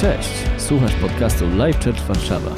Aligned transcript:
Cześć, 0.00 0.30
słuchasz 0.58 0.94
podcastu 0.94 1.44
Live 1.56 1.84
Church 1.84 2.00
Warszawa. 2.00 2.50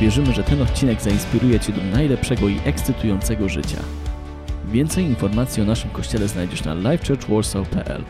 Wierzymy, 0.00 0.32
że 0.32 0.42
ten 0.42 0.62
odcinek 0.62 1.02
zainspiruje 1.02 1.60
Cię 1.60 1.72
do 1.72 1.82
najlepszego 1.82 2.48
i 2.48 2.60
ekscytującego 2.64 3.48
życia. 3.48 3.78
Więcej 4.64 5.04
informacji 5.04 5.62
o 5.62 5.66
naszym 5.66 5.90
kościele 5.90 6.28
znajdziesz 6.28 6.64
na 6.64 6.74
livechurchwarsaw.pl 6.74 8.04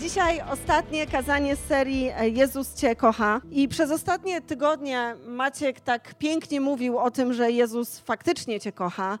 Dzisiaj 0.00 0.40
ostatnie 0.52 1.06
kazanie 1.06 1.56
z 1.56 1.60
serii 1.60 2.10
e, 2.16 2.28
Jezus 2.28 2.74
Cię 2.74 2.96
kocha. 2.96 3.40
I 3.50 3.68
przez 3.68 3.90
ostatnie 3.90 4.40
tygodnie 4.40 5.14
Maciek 5.26 5.80
tak 5.80 6.14
pięknie 6.14 6.60
mówił 6.60 6.98
o 6.98 7.10
tym, 7.10 7.32
że 7.32 7.50
Jezus 7.50 7.98
faktycznie 7.98 8.60
Cię 8.60 8.72
kocha. 8.72 9.18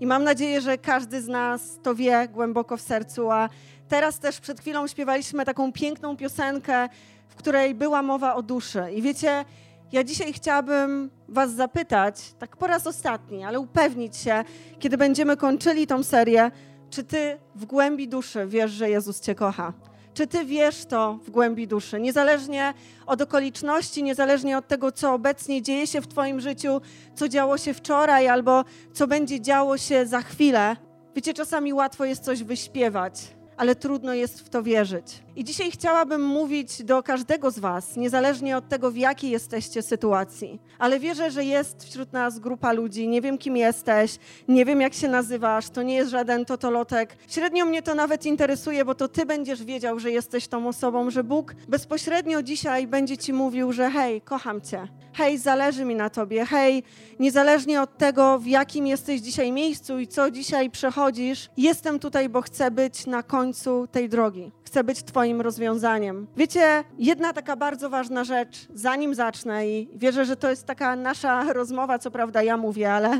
I 0.00 0.06
mam 0.06 0.24
nadzieję, 0.24 0.60
że 0.60 0.78
każdy 0.78 1.22
z 1.22 1.28
nas 1.28 1.78
to 1.82 1.94
wie 1.94 2.28
głęboko 2.32 2.76
w 2.76 2.80
sercu. 2.80 3.30
A 3.30 3.48
teraz 3.88 4.18
też 4.18 4.40
przed 4.40 4.60
chwilą 4.60 4.86
śpiewaliśmy 4.86 5.44
taką 5.44 5.72
piękną 5.72 6.16
piosenkę, 6.16 6.88
w 7.28 7.34
której 7.34 7.74
była 7.74 8.02
mowa 8.02 8.34
o 8.34 8.42
duszy. 8.42 8.82
I 8.94 9.02
wiecie, 9.02 9.44
ja 9.92 10.04
dzisiaj 10.04 10.32
chciałabym 10.32 11.10
Was 11.28 11.52
zapytać, 11.52 12.34
tak 12.38 12.56
po 12.56 12.66
raz 12.66 12.86
ostatni, 12.86 13.44
ale 13.44 13.60
upewnić 13.60 14.16
się, 14.16 14.44
kiedy 14.78 14.96
będziemy 14.96 15.36
kończyli 15.36 15.86
tą 15.86 16.02
serię, 16.02 16.50
czy 16.90 17.04
Ty 17.04 17.38
w 17.54 17.64
głębi 17.64 18.08
duszy 18.08 18.46
wiesz, 18.46 18.70
że 18.70 18.90
Jezus 18.90 19.20
Cię 19.20 19.34
kocha? 19.34 19.72
Czy 20.14 20.26
ty 20.26 20.44
wiesz 20.44 20.84
to 20.84 21.18
w 21.24 21.30
głębi 21.30 21.68
duszy? 21.68 22.00
Niezależnie 22.00 22.74
od 23.06 23.20
okoliczności, 23.20 24.02
niezależnie 24.02 24.58
od 24.58 24.68
tego, 24.68 24.92
co 24.92 25.14
obecnie 25.14 25.62
dzieje 25.62 25.86
się 25.86 26.00
w 26.00 26.06
Twoim 26.06 26.40
życiu, 26.40 26.80
co 27.14 27.28
działo 27.28 27.58
się 27.58 27.74
wczoraj 27.74 28.28
albo 28.28 28.64
co 28.92 29.06
będzie 29.06 29.40
działo 29.40 29.78
się 29.78 30.06
za 30.06 30.22
chwilę. 30.22 30.76
Wiecie, 31.14 31.34
czasami 31.34 31.72
łatwo 31.72 32.04
jest 32.04 32.24
coś 32.24 32.42
wyśpiewać, 32.42 33.35
ale 33.56 33.76
trudno 33.76 34.14
jest 34.14 34.40
w 34.40 34.48
to 34.48 34.62
wierzyć. 34.62 35.22
I 35.36 35.44
dzisiaj 35.44 35.70
chciałabym 35.70 36.22
mówić 36.26 36.82
do 36.82 37.02
każdego 37.02 37.50
z 37.50 37.58
Was, 37.58 37.96
niezależnie 37.96 38.56
od 38.56 38.68
tego, 38.68 38.90
w 38.90 38.96
jakiej 38.96 39.30
jesteście 39.30 39.82
sytuacji. 39.82 40.60
Ale 40.78 41.00
wierzę, 41.00 41.30
że 41.30 41.44
jest 41.44 41.84
wśród 41.84 42.12
nas 42.12 42.38
grupa 42.38 42.72
ludzi. 42.72 43.08
Nie 43.08 43.20
wiem, 43.20 43.38
kim 43.38 43.56
jesteś, 43.56 44.18
nie 44.48 44.64
wiem, 44.64 44.80
jak 44.80 44.94
się 44.94 45.08
nazywasz, 45.08 45.70
to 45.70 45.82
nie 45.82 45.94
jest 45.94 46.10
żaden 46.10 46.44
totolotek. 46.44 47.16
Średnio 47.28 47.64
mnie 47.64 47.82
to 47.82 47.94
nawet 47.94 48.26
interesuje, 48.26 48.84
bo 48.84 48.94
to 48.94 49.08
Ty 49.08 49.26
będziesz 49.26 49.64
wiedział, 49.64 50.00
że 50.00 50.10
jesteś 50.10 50.48
tą 50.48 50.68
osobą, 50.68 51.10
że 51.10 51.24
Bóg 51.24 51.54
bezpośrednio 51.68 52.42
dzisiaj 52.42 52.86
będzie 52.86 53.16
Ci 53.16 53.32
mówił, 53.32 53.72
że 53.72 53.90
hej, 53.90 54.20
kocham 54.20 54.60
Cię. 54.60 54.88
Hej, 55.12 55.38
zależy 55.38 55.84
mi 55.84 55.94
na 55.94 56.10
Tobie. 56.10 56.46
Hej, 56.46 56.82
niezależnie 57.18 57.82
od 57.82 57.98
tego, 57.98 58.38
w 58.38 58.46
jakim 58.46 58.86
jesteś 58.86 59.20
dzisiaj 59.20 59.52
miejscu 59.52 59.98
i 59.98 60.06
co 60.06 60.30
dzisiaj 60.30 60.70
przechodzisz, 60.70 61.48
jestem 61.56 61.98
tutaj, 61.98 62.28
bo 62.28 62.42
chcę 62.42 62.70
być 62.70 63.06
na 63.06 63.22
końcu 63.22 63.45
tej 63.92 64.08
drogi 64.08 64.52
chcę 64.76 64.84
być 64.84 65.02
Twoim 65.02 65.40
rozwiązaniem. 65.40 66.26
Wiecie, 66.36 66.84
jedna 66.98 67.32
taka 67.32 67.56
bardzo 67.56 67.90
ważna 67.90 68.24
rzecz, 68.24 68.68
zanim 68.74 69.14
zacznę, 69.14 69.68
i 69.68 69.88
wierzę, 69.94 70.24
że 70.24 70.36
to 70.36 70.50
jest 70.50 70.66
taka 70.66 70.96
nasza 70.96 71.52
rozmowa, 71.52 71.98
co 71.98 72.10
prawda 72.10 72.42
ja 72.42 72.56
mówię, 72.56 72.92
ale, 72.92 73.18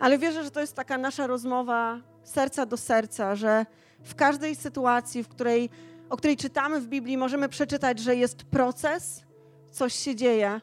ale 0.00 0.18
wierzę, 0.18 0.44
że 0.44 0.50
to 0.50 0.60
jest 0.60 0.74
taka 0.74 0.98
nasza 0.98 1.26
rozmowa 1.26 2.00
serca 2.22 2.66
do 2.66 2.76
serca, 2.76 3.34
że 3.34 3.66
w 4.02 4.14
każdej 4.14 4.54
sytuacji, 4.54 5.22
w 5.22 5.28
której, 5.28 5.70
o 6.10 6.16
której 6.16 6.36
czytamy 6.36 6.80
w 6.80 6.86
Biblii, 6.86 7.16
możemy 7.16 7.48
przeczytać, 7.48 7.98
że 7.98 8.16
jest 8.16 8.44
proces, 8.44 9.22
coś 9.70 9.94
się 9.94 10.14
dzieje, 10.14 10.60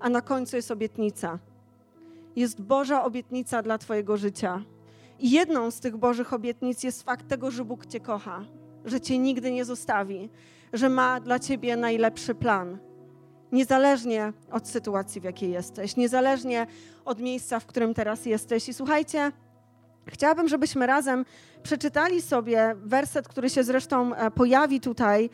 a 0.00 0.08
na 0.08 0.20
końcu 0.20 0.56
jest 0.56 0.70
obietnica. 0.70 1.38
Jest 2.36 2.62
Boża 2.62 3.04
obietnica 3.04 3.62
dla 3.62 3.78
Twojego 3.78 4.16
życia. 4.16 4.62
I 5.24 5.30
jedną 5.30 5.70
z 5.70 5.80
tych 5.80 5.96
Bożych 5.96 6.32
obietnic 6.32 6.82
jest 6.82 7.02
fakt 7.02 7.28
tego, 7.28 7.50
że 7.50 7.64
Bóg 7.64 7.86
Cię 7.86 8.00
kocha 8.00 8.44
że 8.84 9.00
Cię 9.00 9.18
nigdy 9.18 9.52
nie 9.52 9.64
zostawi, 9.64 10.30
że 10.72 10.88
ma 10.88 11.20
dla 11.20 11.38
Ciebie 11.38 11.76
najlepszy 11.76 12.34
plan. 12.34 12.78
Niezależnie 13.52 14.32
od 14.50 14.68
sytuacji, 14.68 15.20
w 15.20 15.24
jakiej 15.24 15.50
jesteś, 15.50 15.96
niezależnie 15.96 16.66
od 17.04 17.20
miejsca, 17.20 17.60
w 17.60 17.66
którym 17.66 17.94
teraz 17.94 18.26
jesteś. 18.26 18.68
I 18.68 18.74
słuchajcie, 18.74 19.32
chciałabym, 20.06 20.48
żebyśmy 20.48 20.86
razem 20.86 21.24
przeczytali 21.62 22.22
sobie 22.22 22.74
werset, 22.76 23.28
który 23.28 23.50
się 23.50 23.64
zresztą 23.64 24.14
e, 24.14 24.30
pojawi 24.30 24.80
tutaj, 24.80 25.30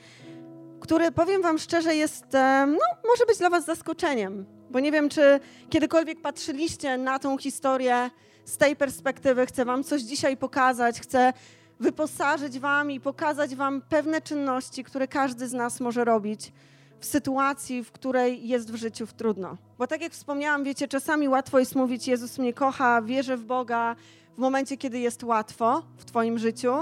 który, 0.80 1.12
powiem 1.12 1.42
Wam 1.42 1.58
szczerze, 1.58 1.94
jest, 1.94 2.34
e, 2.34 2.66
no, 2.66 3.08
może 3.08 3.26
być 3.26 3.38
dla 3.38 3.50
Was 3.50 3.64
zaskoczeniem, 3.64 4.46
bo 4.70 4.80
nie 4.80 4.92
wiem, 4.92 5.08
czy 5.08 5.40
kiedykolwiek 5.70 6.20
patrzyliście 6.20 6.98
na 6.98 7.18
tą 7.18 7.38
historię 7.38 8.10
z 8.50 8.56
tej 8.56 8.76
perspektywy. 8.76 9.46
Chcę 9.46 9.64
Wam 9.64 9.84
coś 9.84 10.02
dzisiaj 10.02 10.36
pokazać, 10.36 11.00
chcę 11.00 11.32
wyposażyć 11.80 12.58
Wam 12.58 12.90
i 12.90 13.00
pokazać 13.00 13.54
Wam 13.54 13.82
pewne 13.88 14.20
czynności, 14.20 14.84
które 14.84 15.08
każdy 15.08 15.48
z 15.48 15.52
nas 15.52 15.80
może 15.80 16.04
robić 16.04 16.52
w 17.00 17.06
sytuacji, 17.06 17.84
w 17.84 17.92
której 17.92 18.48
jest 18.48 18.72
w 18.72 18.74
życiu 18.74 19.06
trudno. 19.16 19.56
Bo 19.78 19.86
tak 19.86 20.00
jak 20.00 20.12
wspomniałam, 20.12 20.64
wiecie, 20.64 20.88
czasami 20.88 21.28
łatwo 21.28 21.58
jest 21.58 21.74
mówić: 21.74 22.08
Jezus 22.08 22.38
mnie 22.38 22.52
kocha, 22.52 23.02
wierzę 23.02 23.36
w 23.36 23.44
Boga 23.44 23.96
w 24.36 24.38
momencie, 24.38 24.76
kiedy 24.76 24.98
jest 24.98 25.24
łatwo 25.24 25.82
w 25.96 26.04
Twoim 26.04 26.38
życiu, 26.38 26.72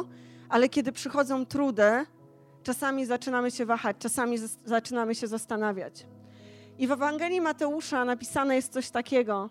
ale 0.49 0.69
kiedy 0.69 0.93
przychodzą 0.93 1.47
trudy, 1.47 2.07
czasami 2.63 3.07
zaczynamy 3.07 3.51
się 3.51 3.67
wahać, 3.67 3.97
czasami 3.99 4.39
zaczynamy 4.65 5.15
się 5.15 5.27
zastanawiać. 5.27 6.07
I 6.79 6.87
w 6.87 6.93
Ewangelii 6.93 7.41
Mateusza 7.41 8.05
napisane 8.05 8.57
jest 8.57 8.73
coś 8.73 8.91
takiego, 8.91 9.51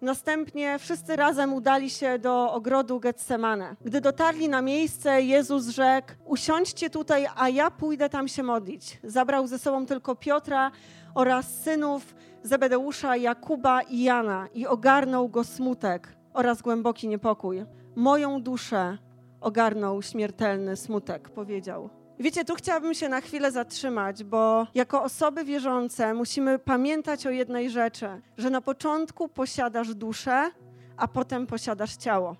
Następnie 0.00 0.78
wszyscy 0.78 1.16
razem 1.16 1.52
udali 1.52 1.90
się 1.90 2.18
do 2.18 2.52
ogrodu 2.52 3.00
Getsemane. 3.00 3.76
Gdy 3.84 4.00
dotarli 4.00 4.48
na 4.48 4.62
miejsce, 4.62 5.22
Jezus 5.22 5.68
rzekł: 5.68 6.12
Usiądźcie 6.24 6.90
tutaj, 6.90 7.26
a 7.36 7.48
ja 7.48 7.70
pójdę 7.70 8.08
tam 8.08 8.28
się 8.28 8.42
modlić. 8.42 9.00
Zabrał 9.04 9.46
ze 9.46 9.58
sobą 9.58 9.86
tylko 9.86 10.14
Piotra 10.14 10.70
oraz 11.14 11.62
synów 11.62 12.14
Zebedeusza, 12.42 13.16
Jakuba 13.16 13.82
i 13.82 14.02
Jana 14.02 14.48
i 14.54 14.66
ogarnął 14.66 15.28
go 15.28 15.44
smutek 15.44 16.08
oraz 16.32 16.62
głęboki 16.62 17.08
niepokój. 17.08 17.64
Moją 17.96 18.42
duszę 18.42 18.98
ogarnął 19.40 20.02
śmiertelny 20.02 20.76
smutek, 20.76 21.28
powiedział. 21.28 21.90
Wiecie, 22.20 22.44
tu 22.44 22.54
chciałabym 22.54 22.94
się 22.94 23.08
na 23.08 23.20
chwilę 23.20 23.52
zatrzymać, 23.52 24.24
bo 24.24 24.66
jako 24.74 25.02
osoby 25.02 25.44
wierzące 25.44 26.14
musimy 26.14 26.58
pamiętać 26.58 27.26
o 27.26 27.30
jednej 27.30 27.70
rzeczy, 27.70 28.08
że 28.38 28.50
na 28.50 28.60
początku 28.60 29.28
posiadasz 29.28 29.94
duszę, 29.94 30.50
a 30.96 31.08
potem 31.08 31.46
posiadasz 31.46 31.96
ciało. 31.96 32.36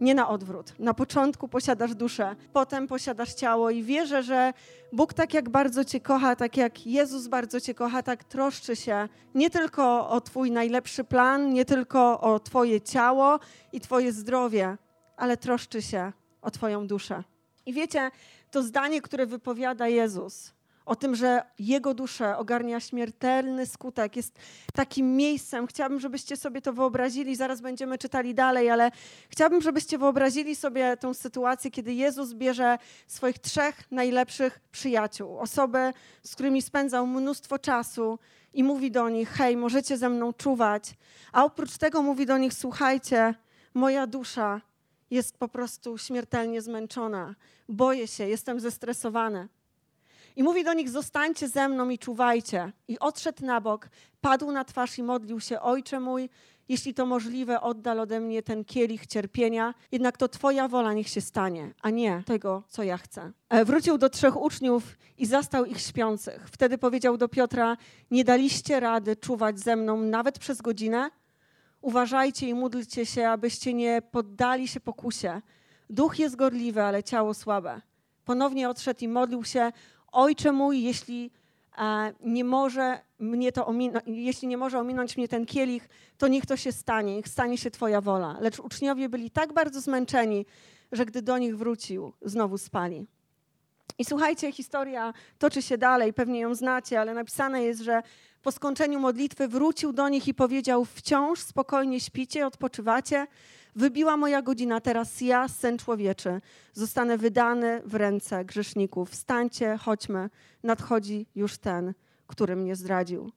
Nie 0.00 0.14
na 0.14 0.28
odwrót. 0.28 0.74
Na 0.78 0.94
początku 0.94 1.48
posiadasz 1.48 1.94
duszę, 1.94 2.36
potem 2.52 2.86
posiadasz 2.86 3.34
ciało 3.34 3.70
i 3.70 3.82
wierzę, 3.82 4.22
że 4.22 4.52
Bóg 4.92 5.14
tak 5.14 5.34
jak 5.34 5.50
bardzo 5.50 5.84
Cię 5.84 6.00
kocha, 6.00 6.36
tak 6.36 6.56
jak 6.56 6.86
Jezus 6.86 7.28
bardzo 7.28 7.60
Cię 7.60 7.74
kocha, 7.74 8.02
tak 8.02 8.24
troszczy 8.24 8.76
się 8.76 9.08
nie 9.34 9.50
tylko 9.50 10.08
o 10.08 10.20
Twój 10.20 10.50
najlepszy 10.50 11.04
plan, 11.04 11.52
nie 11.52 11.64
tylko 11.64 12.20
o 12.20 12.40
Twoje 12.40 12.80
ciało 12.80 13.38
i 13.72 13.80
Twoje 13.80 14.12
zdrowie, 14.12 14.76
ale 15.16 15.36
troszczy 15.36 15.82
się 15.82 16.12
o 16.42 16.50
Twoją 16.50 16.86
duszę. 16.86 17.22
I 17.66 17.72
wiecie, 17.72 18.10
to 18.52 18.62
zdanie, 18.62 19.02
które 19.02 19.26
wypowiada 19.26 19.88
Jezus 19.88 20.52
o 20.86 20.96
tym, 20.96 21.14
że 21.14 21.42
Jego 21.58 21.94
duszę 21.94 22.36
ogarnia 22.36 22.80
śmiertelny 22.80 23.66
skutek, 23.66 24.16
jest 24.16 24.38
takim 24.74 25.16
miejscem. 25.16 25.66
Chciałabym, 25.66 26.00
żebyście 26.00 26.36
sobie 26.36 26.62
to 26.62 26.72
wyobrazili. 26.72 27.36
Zaraz 27.36 27.60
będziemy 27.60 27.98
czytali 27.98 28.34
dalej, 28.34 28.70
ale 28.70 28.90
chciałabym, 29.28 29.62
żebyście 29.62 29.98
wyobrazili 29.98 30.56
sobie 30.56 30.96
tę 30.96 31.14
sytuację, 31.14 31.70
kiedy 31.70 31.92
Jezus 31.92 32.34
bierze 32.34 32.78
swoich 33.06 33.38
trzech 33.38 33.90
najlepszych 33.90 34.60
przyjaciół, 34.72 35.38
osoby, 35.38 35.92
z 36.22 36.34
którymi 36.34 36.62
spędzał 36.62 37.06
mnóstwo 37.06 37.58
czasu 37.58 38.18
i 38.54 38.64
mówi 38.64 38.90
do 38.90 39.08
nich: 39.08 39.28
Hej, 39.28 39.56
możecie 39.56 39.96
ze 39.96 40.08
mną 40.08 40.32
czuwać. 40.32 40.94
A 41.32 41.44
oprócz 41.44 41.78
tego 41.78 42.02
mówi 42.02 42.26
do 42.26 42.38
nich: 42.38 42.54
Słuchajcie, 42.54 43.34
moja 43.74 44.06
dusza 44.06 44.60
jest 45.12 45.38
po 45.38 45.48
prostu 45.48 45.98
śmiertelnie 45.98 46.62
zmęczona. 46.62 47.34
Boję 47.68 48.06
się, 48.06 48.28
jestem 48.28 48.60
zestresowana. 48.60 49.48
I 50.36 50.42
mówi 50.42 50.64
do 50.64 50.72
nich: 50.72 50.90
Zostańcie 50.90 51.48
ze 51.48 51.68
mną 51.68 51.88
i 51.88 51.98
czuwajcie. 51.98 52.72
I 52.88 52.98
odszedł 52.98 53.46
na 53.46 53.60
bok, 53.60 53.88
padł 54.20 54.52
na 54.52 54.64
twarz 54.64 54.98
i 54.98 55.02
modlił 55.02 55.40
się: 55.40 55.60
Ojcze 55.60 56.00
mój, 56.00 56.28
jeśli 56.68 56.94
to 56.94 57.06
możliwe, 57.06 57.60
oddal 57.60 58.00
ode 58.00 58.20
mnie 58.20 58.42
ten 58.42 58.64
kielich 58.64 59.06
cierpienia, 59.06 59.74
jednak 59.92 60.16
to 60.16 60.28
Twoja 60.28 60.68
wola 60.68 60.92
niech 60.92 61.08
się 61.08 61.20
stanie, 61.20 61.74
a 61.82 61.90
nie 61.90 62.22
tego, 62.26 62.62
co 62.68 62.82
ja 62.82 62.98
chcę. 62.98 63.32
E, 63.48 63.64
wrócił 63.64 63.98
do 63.98 64.10
trzech 64.10 64.42
uczniów 64.42 64.98
i 65.18 65.26
zastał 65.26 65.64
ich 65.64 65.80
śpiących. 65.80 66.48
Wtedy 66.52 66.78
powiedział 66.78 67.16
do 67.16 67.28
Piotra: 67.28 67.76
Nie 68.10 68.24
daliście 68.24 68.80
rady 68.80 69.16
czuwać 69.16 69.60
ze 69.60 69.76
mną 69.76 69.96
nawet 69.96 70.38
przez 70.38 70.62
godzinę? 70.62 71.10
Uważajcie 71.82 72.48
i 72.48 72.54
módlcie 72.54 73.06
się, 73.06 73.28
abyście 73.28 73.74
nie 73.74 74.02
poddali 74.10 74.68
się 74.68 74.80
pokusie. 74.80 75.40
Duch 75.90 76.18
jest 76.18 76.36
gorliwy, 76.36 76.82
ale 76.82 77.02
ciało 77.02 77.34
słabe. 77.34 77.80
Ponownie 78.24 78.68
odszedł 78.68 79.00
i 79.04 79.08
modlił 79.08 79.44
się: 79.44 79.72
Ojcze 80.12 80.52
mój, 80.52 80.82
jeśli 80.82 81.30
e, 81.78 82.12
nie 82.20 82.44
może 82.44 83.00
mnie 83.18 83.52
to 83.52 83.74
jeśli 84.06 84.48
nie 84.48 84.56
może 84.56 84.78
ominąć 84.78 85.16
mnie 85.16 85.28
ten 85.28 85.46
kielich, 85.46 85.88
to 86.18 86.28
niech 86.28 86.46
to 86.46 86.56
się 86.56 86.72
stanie, 86.72 87.16
niech 87.16 87.28
stanie 87.28 87.58
się 87.58 87.70
Twoja 87.70 88.00
wola. 88.00 88.36
Lecz 88.40 88.60
uczniowie 88.60 89.08
byli 89.08 89.30
tak 89.30 89.52
bardzo 89.52 89.80
zmęczeni, 89.80 90.46
że 90.92 91.06
gdy 91.06 91.22
do 91.22 91.38
nich 91.38 91.56
wrócił, 91.56 92.12
znowu 92.22 92.58
spali. 92.58 93.06
I 93.98 94.04
słuchajcie, 94.04 94.52
historia 94.52 95.12
toczy 95.38 95.62
się 95.62 95.78
dalej, 95.78 96.12
pewnie 96.12 96.40
ją 96.40 96.54
znacie, 96.54 97.00
ale 97.00 97.14
napisane 97.14 97.62
jest, 97.62 97.80
że 97.80 98.02
po 98.42 98.52
skończeniu 98.52 99.00
modlitwy 99.00 99.48
wrócił 99.48 99.92
do 99.92 100.08
nich 100.08 100.28
i 100.28 100.34
powiedział: 100.34 100.84
Wciąż 100.84 101.40
spokojnie 101.40 102.00
śpicie, 102.00 102.46
odpoczywacie. 102.46 103.26
Wybiła 103.76 104.16
moja 104.16 104.42
godzina, 104.42 104.80
teraz 104.80 105.20
ja, 105.20 105.48
syn 105.48 105.78
człowieczy, 105.78 106.40
zostanę 106.72 107.18
wydany 107.18 107.82
w 107.84 107.94
ręce 107.94 108.44
grzeszników. 108.44 109.10
Wstańcie, 109.10 109.76
chodźmy, 109.76 110.30
nadchodzi 110.62 111.26
już 111.34 111.58
ten, 111.58 111.94
który 112.26 112.56
mnie 112.56 112.76
zdradził. 112.76 113.32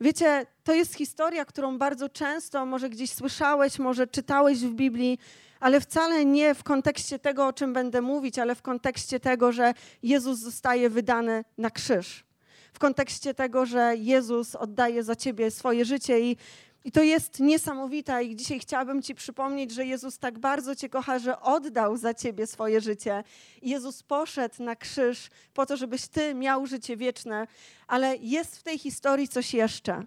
Wiecie, 0.00 0.46
to 0.64 0.72
jest 0.72 0.94
historia, 0.94 1.44
którą 1.44 1.78
bardzo 1.78 2.08
często 2.08 2.66
może 2.66 2.90
gdzieś 2.90 3.12
słyszałeś, 3.12 3.78
może 3.78 4.06
czytałeś 4.06 4.58
w 4.58 4.74
Biblii, 4.74 5.18
ale 5.60 5.80
wcale 5.80 6.24
nie 6.24 6.54
w 6.54 6.62
kontekście 6.62 7.18
tego, 7.18 7.46
o 7.46 7.52
czym 7.52 7.72
będę 7.72 8.02
mówić, 8.02 8.38
ale 8.38 8.54
w 8.54 8.62
kontekście 8.62 9.20
tego, 9.20 9.52
że 9.52 9.74
Jezus 10.02 10.38
zostaje 10.38 10.90
wydany 10.90 11.44
na 11.58 11.70
krzyż. 11.70 12.24
W 12.74 12.78
kontekście 12.78 13.34
tego, 13.34 13.66
że 13.66 13.94
Jezus 13.96 14.54
oddaje 14.54 15.02
za 15.02 15.16
ciebie 15.16 15.50
swoje 15.50 15.84
życie 15.84 16.20
i 16.20 16.36
i 16.86 16.92
to 16.92 17.02
jest 17.02 17.40
niesamowite 17.40 18.24
i 18.24 18.36
dzisiaj 18.36 18.60
chciałabym 18.60 19.02
Ci 19.02 19.14
przypomnieć, 19.14 19.70
że 19.70 19.86
Jezus 19.86 20.18
tak 20.18 20.38
bardzo 20.38 20.76
Cię 20.76 20.88
kocha, 20.88 21.18
że 21.18 21.40
oddał 21.40 21.96
za 21.96 22.14
Ciebie 22.14 22.46
swoje 22.46 22.80
życie. 22.80 23.24
Jezus 23.62 24.02
poszedł 24.02 24.62
na 24.62 24.76
krzyż 24.76 25.28
po 25.54 25.66
to, 25.66 25.76
żebyś 25.76 26.08
Ty 26.08 26.34
miał 26.34 26.66
życie 26.66 26.96
wieczne, 26.96 27.46
ale 27.86 28.16
jest 28.16 28.58
w 28.58 28.62
tej 28.62 28.78
historii 28.78 29.28
coś 29.28 29.54
jeszcze. 29.54 30.04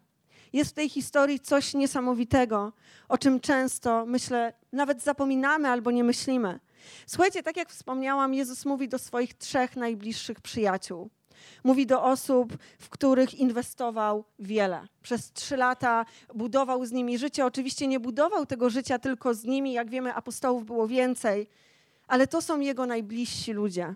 Jest 0.53 0.71
w 0.71 0.73
tej 0.73 0.89
historii 0.89 1.39
coś 1.39 1.73
niesamowitego, 1.73 2.73
o 3.09 3.17
czym 3.17 3.39
często, 3.39 4.05
myślę, 4.05 4.53
nawet 4.71 5.01
zapominamy 5.01 5.69
albo 5.69 5.91
nie 5.91 6.03
myślimy. 6.03 6.59
Słuchajcie, 7.07 7.43
tak 7.43 7.57
jak 7.57 7.69
wspomniałam, 7.69 8.33
Jezus 8.33 8.65
mówi 8.65 8.89
do 8.89 8.99
swoich 8.99 9.33
trzech 9.33 9.75
najbliższych 9.75 10.41
przyjaciół. 10.41 11.09
Mówi 11.63 11.85
do 11.85 12.03
osób, 12.03 12.57
w 12.79 12.89
których 12.89 13.35
inwestował 13.35 14.23
wiele. 14.39 14.87
Przez 15.01 15.31
trzy 15.31 15.57
lata 15.57 16.05
budował 16.35 16.85
z 16.85 16.91
nimi 16.91 17.17
życie. 17.17 17.45
Oczywiście 17.45 17.87
nie 17.87 17.99
budował 17.99 18.45
tego 18.45 18.69
życia 18.69 18.99
tylko 18.99 19.33
z 19.33 19.43
nimi, 19.43 19.73
jak 19.73 19.89
wiemy, 19.89 20.13
apostołów 20.13 20.65
było 20.65 20.87
więcej, 20.87 21.47
ale 22.07 22.27
to 22.27 22.41
są 22.41 22.59
jego 22.59 22.85
najbliżsi 22.85 23.53
ludzie. 23.53 23.95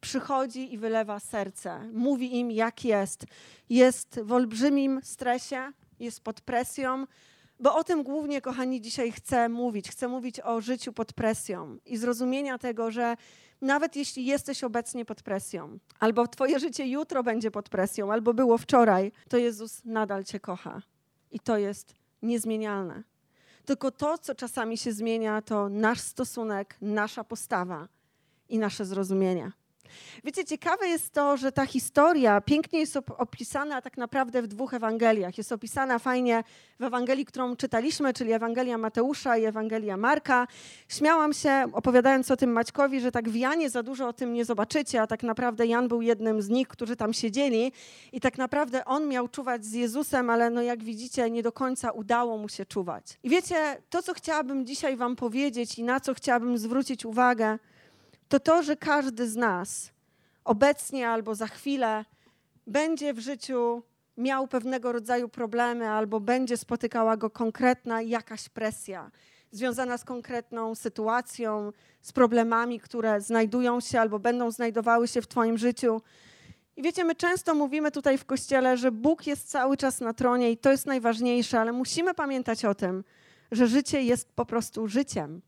Przychodzi 0.00 0.74
i 0.74 0.78
wylewa 0.78 1.20
serce, 1.20 1.80
mówi 1.92 2.36
im, 2.36 2.50
jak 2.50 2.84
jest. 2.84 3.26
Jest 3.70 4.20
w 4.22 4.32
olbrzymim 4.32 5.00
stresie, 5.02 5.72
jest 6.00 6.20
pod 6.20 6.40
presją, 6.40 7.06
bo 7.60 7.76
o 7.76 7.84
tym 7.84 8.02
głównie, 8.02 8.40
kochani, 8.40 8.80
dzisiaj 8.80 9.12
chcę 9.12 9.48
mówić. 9.48 9.90
Chcę 9.90 10.08
mówić 10.08 10.40
o 10.40 10.60
życiu 10.60 10.92
pod 10.92 11.12
presją 11.12 11.78
i 11.86 11.96
zrozumienia 11.96 12.58
tego, 12.58 12.90
że 12.90 13.16
nawet 13.60 13.96
jeśli 13.96 14.26
jesteś 14.26 14.64
obecnie 14.64 15.04
pod 15.04 15.22
presją, 15.22 15.78
albo 15.98 16.26
Twoje 16.28 16.58
życie 16.58 16.86
jutro 16.86 17.22
będzie 17.22 17.50
pod 17.50 17.68
presją, 17.68 18.12
albo 18.12 18.34
było 18.34 18.58
wczoraj, 18.58 19.12
to 19.28 19.36
Jezus 19.36 19.84
nadal 19.84 20.24
Cię 20.24 20.40
kocha. 20.40 20.82
I 21.30 21.40
to 21.40 21.58
jest 21.58 21.94
niezmienialne. 22.22 23.02
Tylko 23.64 23.90
to, 23.90 24.18
co 24.18 24.34
czasami 24.34 24.78
się 24.78 24.92
zmienia, 24.92 25.42
to 25.42 25.68
nasz 25.68 26.00
stosunek, 26.00 26.76
nasza 26.80 27.24
postawa 27.24 27.88
i 28.48 28.58
nasze 28.58 28.84
zrozumienie. 28.84 29.52
Wiecie, 30.24 30.44
ciekawe 30.44 30.88
jest 30.88 31.12
to, 31.12 31.36
że 31.36 31.52
ta 31.52 31.66
historia 31.66 32.40
pięknie 32.40 32.78
jest 32.78 32.98
opisana 33.18 33.82
tak 33.82 33.96
naprawdę 33.96 34.42
w 34.42 34.46
dwóch 34.46 34.74
Ewangeliach. 34.74 35.38
Jest 35.38 35.52
opisana 35.52 35.98
fajnie 35.98 36.44
w 36.80 36.82
Ewangelii, 36.82 37.24
którą 37.24 37.56
czytaliśmy, 37.56 38.12
czyli 38.12 38.32
Ewangelia 38.32 38.78
Mateusza 38.78 39.36
i 39.36 39.44
Ewangelia 39.44 39.96
Marka. 39.96 40.46
Śmiałam 40.88 41.32
się, 41.32 41.64
opowiadając 41.72 42.30
o 42.30 42.36
tym 42.36 42.52
Maćkowi, 42.52 43.00
że 43.00 43.12
tak 43.12 43.28
w 43.28 43.34
Janie 43.34 43.70
za 43.70 43.82
dużo 43.82 44.08
o 44.08 44.12
tym 44.12 44.32
nie 44.32 44.44
zobaczycie, 44.44 45.02
a 45.02 45.06
tak 45.06 45.22
naprawdę 45.22 45.66
Jan 45.66 45.88
był 45.88 46.02
jednym 46.02 46.42
z 46.42 46.48
nich, 46.48 46.68
którzy 46.68 46.96
tam 46.96 47.12
siedzieli 47.12 47.72
i 48.12 48.20
tak 48.20 48.38
naprawdę 48.38 48.84
on 48.84 49.08
miał 49.08 49.28
czuwać 49.28 49.64
z 49.64 49.72
Jezusem, 49.72 50.30
ale 50.30 50.50
no 50.50 50.62
jak 50.62 50.84
widzicie, 50.84 51.30
nie 51.30 51.42
do 51.42 51.52
końca 51.52 51.90
udało 51.90 52.38
mu 52.38 52.48
się 52.48 52.66
czuwać. 52.66 53.18
I 53.22 53.30
wiecie, 53.30 53.82
to 53.90 54.02
co 54.02 54.14
chciałabym 54.14 54.66
dzisiaj 54.66 54.96
wam 54.96 55.16
powiedzieć 55.16 55.78
i 55.78 55.82
na 55.82 56.00
co 56.00 56.14
chciałabym 56.14 56.58
zwrócić 56.58 57.04
uwagę, 57.04 57.58
to 58.30 58.40
to, 58.40 58.62
że 58.62 58.76
każdy 58.76 59.28
z 59.28 59.36
nas 59.36 59.90
obecnie 60.44 61.08
albo 61.08 61.34
za 61.34 61.46
chwilę 61.46 62.04
będzie 62.66 63.14
w 63.14 63.18
życiu 63.18 63.82
miał 64.16 64.48
pewnego 64.48 64.92
rodzaju 64.92 65.28
problemy 65.28 65.88
albo 65.88 66.20
będzie 66.20 66.56
spotykała 66.56 67.16
go 67.16 67.30
konkretna 67.30 68.02
jakaś 68.02 68.48
presja 68.48 69.10
związana 69.52 69.98
z 69.98 70.04
konkretną 70.04 70.74
sytuacją, 70.74 71.72
z 72.00 72.12
problemami, 72.12 72.80
które 72.80 73.20
znajdują 73.20 73.80
się 73.80 74.00
albo 74.00 74.18
będą 74.18 74.50
znajdowały 74.50 75.08
się 75.08 75.22
w 75.22 75.26
Twoim 75.26 75.58
życiu. 75.58 76.02
I 76.76 76.82
wiecie, 76.82 77.04
my 77.04 77.14
często 77.14 77.54
mówimy 77.54 77.90
tutaj 77.90 78.18
w 78.18 78.24
kościele, 78.24 78.76
że 78.76 78.92
Bóg 78.92 79.26
jest 79.26 79.50
cały 79.50 79.76
czas 79.76 80.00
na 80.00 80.14
tronie 80.14 80.50
i 80.50 80.56
to 80.56 80.70
jest 80.70 80.86
najważniejsze, 80.86 81.60
ale 81.60 81.72
musimy 81.72 82.14
pamiętać 82.14 82.64
o 82.64 82.74
tym, 82.74 83.04
że 83.52 83.66
życie 83.66 84.02
jest 84.02 84.32
po 84.32 84.46
prostu 84.46 84.88
życiem. 84.88 85.40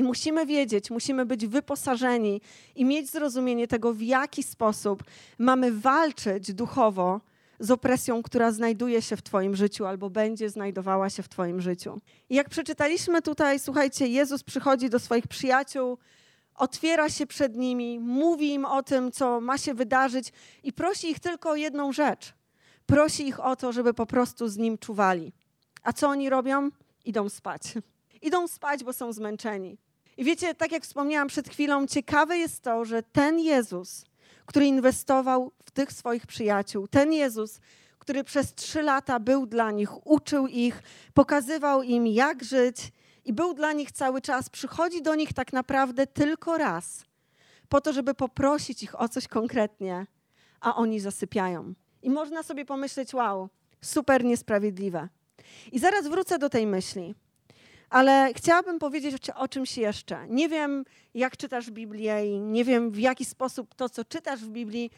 I 0.00 0.02
musimy 0.02 0.46
wiedzieć, 0.46 0.90
musimy 0.90 1.26
być 1.26 1.46
wyposażeni 1.46 2.40
i 2.76 2.84
mieć 2.84 3.10
zrozumienie 3.10 3.68
tego, 3.68 3.92
w 3.92 4.02
jaki 4.02 4.42
sposób 4.42 5.04
mamy 5.38 5.72
walczyć 5.72 6.52
duchowo 6.54 7.20
z 7.58 7.70
opresją, 7.70 8.22
która 8.22 8.52
znajduje 8.52 9.02
się 9.02 9.16
w 9.16 9.22
Twoim 9.22 9.56
życiu 9.56 9.86
albo 9.86 10.10
będzie 10.10 10.50
znajdowała 10.50 11.10
się 11.10 11.22
w 11.22 11.28
Twoim 11.28 11.60
życiu. 11.60 12.00
I 12.30 12.34
jak 12.34 12.48
przeczytaliśmy 12.48 13.22
tutaj, 13.22 13.58
słuchajcie, 13.58 14.06
Jezus 14.06 14.42
przychodzi 14.42 14.90
do 14.90 14.98
swoich 14.98 15.26
przyjaciół, 15.26 15.98
otwiera 16.54 17.08
się 17.08 17.26
przed 17.26 17.56
nimi, 17.56 17.98
mówi 17.98 18.54
im 18.54 18.64
o 18.64 18.82
tym, 18.82 19.12
co 19.12 19.40
ma 19.40 19.58
się 19.58 19.74
wydarzyć 19.74 20.32
i 20.62 20.72
prosi 20.72 21.10
ich 21.10 21.20
tylko 21.20 21.50
o 21.50 21.56
jedną 21.56 21.92
rzecz. 21.92 22.34
Prosi 22.86 23.28
ich 23.28 23.40
o 23.40 23.56
to, 23.56 23.72
żeby 23.72 23.94
po 23.94 24.06
prostu 24.06 24.48
z 24.48 24.56
nim 24.56 24.78
czuwali. 24.78 25.32
A 25.82 25.92
co 25.92 26.08
oni 26.08 26.30
robią? 26.30 26.70
Idą 27.04 27.28
spać. 27.28 27.62
Idą 28.22 28.48
spać, 28.48 28.84
bo 28.84 28.92
są 28.92 29.12
zmęczeni. 29.12 29.78
I 30.20 30.24
wiecie, 30.24 30.54
tak 30.54 30.72
jak 30.72 30.82
wspomniałam 30.82 31.28
przed 31.28 31.48
chwilą, 31.48 31.86
ciekawe 31.86 32.38
jest 32.38 32.62
to, 32.62 32.84
że 32.84 33.02
ten 33.02 33.38
Jezus, 33.38 34.04
który 34.46 34.66
inwestował 34.66 35.52
w 35.64 35.70
tych 35.70 35.92
swoich 35.92 36.26
przyjaciół, 36.26 36.88
ten 36.88 37.12
Jezus, 37.12 37.60
który 37.98 38.24
przez 38.24 38.54
trzy 38.54 38.82
lata 38.82 39.20
był 39.20 39.46
dla 39.46 39.70
nich, 39.70 40.06
uczył 40.06 40.46
ich, 40.46 40.82
pokazywał 41.14 41.82
im, 41.82 42.06
jak 42.06 42.44
żyć 42.44 42.92
i 43.24 43.32
był 43.32 43.54
dla 43.54 43.72
nich 43.72 43.92
cały 43.92 44.20
czas, 44.20 44.48
przychodzi 44.48 45.02
do 45.02 45.14
nich 45.14 45.32
tak 45.32 45.52
naprawdę 45.52 46.06
tylko 46.06 46.58
raz, 46.58 47.04
po 47.68 47.80
to, 47.80 47.92
żeby 47.92 48.14
poprosić 48.14 48.82
ich 48.82 49.00
o 49.00 49.08
coś 49.08 49.28
konkretnie, 49.28 50.06
a 50.60 50.76
oni 50.76 51.00
zasypiają. 51.00 51.74
I 52.02 52.10
można 52.10 52.42
sobie 52.42 52.64
pomyśleć, 52.64 53.14
wow, 53.14 53.48
super 53.80 54.24
niesprawiedliwe. 54.24 55.08
I 55.72 55.78
zaraz 55.78 56.08
wrócę 56.08 56.38
do 56.38 56.48
tej 56.48 56.66
myśli. 56.66 57.14
Ale 57.90 58.30
chciałabym 58.36 58.78
powiedzieć 58.78 59.30
o 59.30 59.48
czymś 59.48 59.78
jeszcze. 59.78 60.28
Nie 60.28 60.48
wiem, 60.48 60.84
jak 61.14 61.36
czytasz 61.36 61.70
Biblię 61.70 62.26
i 62.26 62.40
nie 62.40 62.64
wiem, 62.64 62.90
w 62.90 62.98
jaki 62.98 63.24
sposób 63.24 63.74
to, 63.74 63.88
co 63.88 64.04
czytasz 64.04 64.40
w 64.40 64.48
Biblii, 64.48 64.90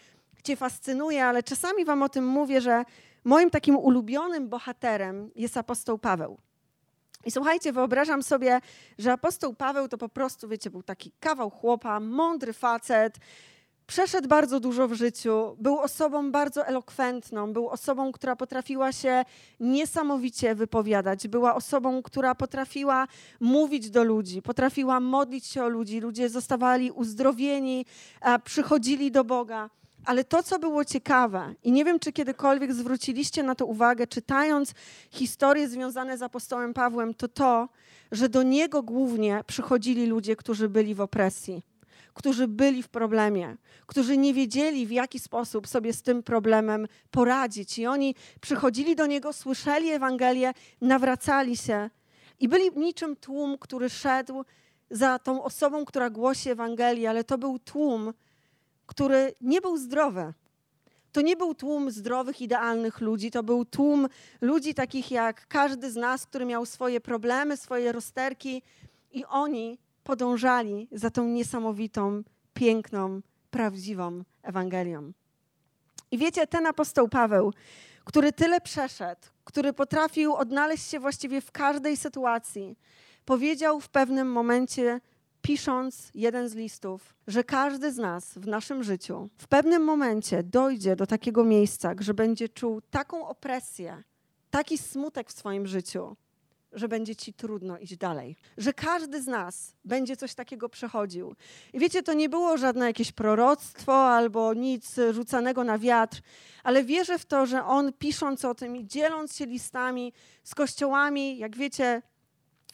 cię 0.44 0.56
fascynuje, 0.56 1.24
ale 1.24 1.42
czasami 1.42 1.84
wam 1.84 2.02
o 2.02 2.08
tym 2.08 2.26
mówię, 2.26 2.60
że 2.60 2.84
moim 3.24 3.50
takim 3.50 3.76
ulubionym 3.76 4.48
bohaterem 4.48 5.30
jest 5.36 5.56
apostoł 5.56 5.98
Paweł. 5.98 6.38
I 7.24 7.30
słuchajcie, 7.30 7.72
wyobrażam 7.72 8.22
sobie, 8.22 8.60
że 8.98 9.12
apostoł 9.12 9.54
Paweł 9.54 9.88
to 9.88 9.98
po 9.98 10.08
prostu, 10.08 10.48
wiecie, 10.48 10.70
był 10.70 10.82
taki 10.82 11.12
kawał 11.20 11.50
chłopa, 11.50 12.00
mądry 12.00 12.52
facet, 12.52 13.18
Przeszedł 13.92 14.28
bardzo 14.28 14.60
dużo 14.60 14.88
w 14.88 14.92
życiu, 14.92 15.56
był 15.58 15.78
osobą 15.78 16.30
bardzo 16.30 16.66
elokwentną, 16.66 17.52
był 17.52 17.68
osobą, 17.68 18.12
która 18.12 18.36
potrafiła 18.36 18.92
się 18.92 19.24
niesamowicie 19.60 20.54
wypowiadać, 20.54 21.28
była 21.28 21.54
osobą, 21.54 22.02
która 22.02 22.34
potrafiła 22.34 23.06
mówić 23.40 23.90
do 23.90 24.04
ludzi, 24.04 24.42
potrafiła 24.42 25.00
modlić 25.00 25.46
się 25.46 25.64
o 25.64 25.68
ludzi, 25.68 26.00
ludzie 26.00 26.28
zostawali 26.28 26.90
uzdrowieni, 26.90 27.86
przychodzili 28.44 29.10
do 29.10 29.24
Boga. 29.24 29.70
Ale 30.04 30.24
to, 30.24 30.42
co 30.42 30.58
było 30.58 30.84
ciekawe, 30.84 31.54
i 31.62 31.72
nie 31.72 31.84
wiem, 31.84 31.98
czy 31.98 32.12
kiedykolwiek 32.12 32.74
zwróciliście 32.74 33.42
na 33.42 33.54
to 33.54 33.66
uwagę, 33.66 34.06
czytając 34.06 34.74
historie 35.10 35.68
związane 35.68 36.18
z 36.18 36.22
apostołem 36.22 36.74
Pawłem, 36.74 37.14
to 37.14 37.28
to, 37.28 37.68
że 38.12 38.28
do 38.28 38.42
niego 38.42 38.82
głównie 38.82 39.44
przychodzili 39.46 40.06
ludzie, 40.06 40.36
którzy 40.36 40.68
byli 40.68 40.94
w 40.94 41.00
opresji 41.00 41.71
którzy 42.14 42.48
byli 42.48 42.82
w 42.82 42.88
problemie, 42.88 43.56
którzy 43.86 44.16
nie 44.16 44.34
wiedzieli, 44.34 44.86
w 44.86 44.90
jaki 44.90 45.18
sposób 45.18 45.68
sobie 45.68 45.92
z 45.92 46.02
tym 46.02 46.22
problemem 46.22 46.86
poradzić. 47.10 47.78
I 47.78 47.86
oni 47.86 48.14
przychodzili 48.40 48.96
do 48.96 49.06
niego, 49.06 49.32
słyszeli 49.32 49.90
Ewangelię, 49.90 50.52
nawracali 50.80 51.56
się 51.56 51.90
i 52.40 52.48
byli 52.48 52.70
niczym 52.76 53.16
tłum, 53.16 53.58
który 53.58 53.90
szedł 53.90 54.44
za 54.90 55.18
tą 55.18 55.42
osobą, 55.42 55.84
która 55.84 56.10
głosi 56.10 56.50
Ewangelię, 56.50 57.10
ale 57.10 57.24
to 57.24 57.38
był 57.38 57.58
tłum, 57.58 58.12
który 58.86 59.34
nie 59.40 59.60
był 59.60 59.76
zdrowy. 59.76 60.32
To 61.12 61.20
nie 61.20 61.36
był 61.36 61.54
tłum 61.54 61.90
zdrowych, 61.90 62.40
idealnych 62.40 63.00
ludzi, 63.00 63.30
to 63.30 63.42
był 63.42 63.64
tłum 63.64 64.08
ludzi 64.40 64.74
takich 64.74 65.10
jak 65.10 65.46
każdy 65.48 65.90
z 65.90 65.96
nas, 65.96 66.26
który 66.26 66.44
miał 66.44 66.66
swoje 66.66 67.00
problemy, 67.00 67.56
swoje 67.56 67.92
rozterki, 67.92 68.62
i 69.12 69.24
oni 69.24 69.78
podążali 70.04 70.88
za 70.92 71.10
tą 71.10 71.24
niesamowitą, 71.24 72.22
piękną, 72.54 73.20
prawdziwą 73.50 74.22
Ewangelią. 74.42 75.12
I 76.10 76.18
wiecie, 76.18 76.46
ten 76.46 76.66
apostoł 76.66 77.08
Paweł, 77.08 77.52
który 78.04 78.32
tyle 78.32 78.60
przeszedł, 78.60 79.20
który 79.44 79.72
potrafił 79.72 80.34
odnaleźć 80.34 80.90
się 80.90 81.00
właściwie 81.00 81.40
w 81.40 81.52
każdej 81.52 81.96
sytuacji, 81.96 82.76
powiedział 83.24 83.80
w 83.80 83.88
pewnym 83.88 84.32
momencie, 84.32 85.00
pisząc 85.42 86.10
jeden 86.14 86.48
z 86.48 86.54
listów, 86.54 87.14
że 87.26 87.44
każdy 87.44 87.92
z 87.92 87.96
nas 87.96 88.32
w 88.36 88.46
naszym 88.46 88.82
życiu 88.82 89.28
w 89.38 89.48
pewnym 89.48 89.84
momencie 89.84 90.42
dojdzie 90.42 90.96
do 90.96 91.06
takiego 91.06 91.44
miejsca, 91.44 91.94
że 92.00 92.14
będzie 92.14 92.48
czuł 92.48 92.80
taką 92.90 93.28
opresję, 93.28 94.02
taki 94.50 94.78
smutek 94.78 95.28
w 95.28 95.38
swoim 95.38 95.66
życiu, 95.66 96.16
że 96.72 96.88
będzie 96.88 97.16
ci 97.16 97.34
trudno 97.34 97.78
iść 97.78 97.96
dalej. 97.96 98.36
Że 98.56 98.72
każdy 98.72 99.22
z 99.22 99.26
nas 99.26 99.76
będzie 99.84 100.16
coś 100.16 100.34
takiego 100.34 100.68
przechodził. 100.68 101.34
I 101.72 101.78
wiecie, 101.78 102.02
to 102.02 102.12
nie 102.12 102.28
było 102.28 102.56
żadne 102.56 102.86
jakieś 102.86 103.12
proroctwo 103.12 103.94
albo 103.94 104.54
nic 104.54 104.96
rzucanego 105.12 105.64
na 105.64 105.78
wiatr, 105.78 106.20
ale 106.62 106.84
wierzę 106.84 107.18
w 107.18 107.26
to, 107.26 107.46
że 107.46 107.64
on 107.64 107.92
pisząc 107.92 108.44
o 108.44 108.54
tym 108.54 108.76
i 108.76 108.86
dzieląc 108.86 109.36
się 109.36 109.46
listami 109.46 110.12
z 110.44 110.54
kościołami, 110.54 111.38
jak 111.38 111.56
wiecie, 111.56 112.02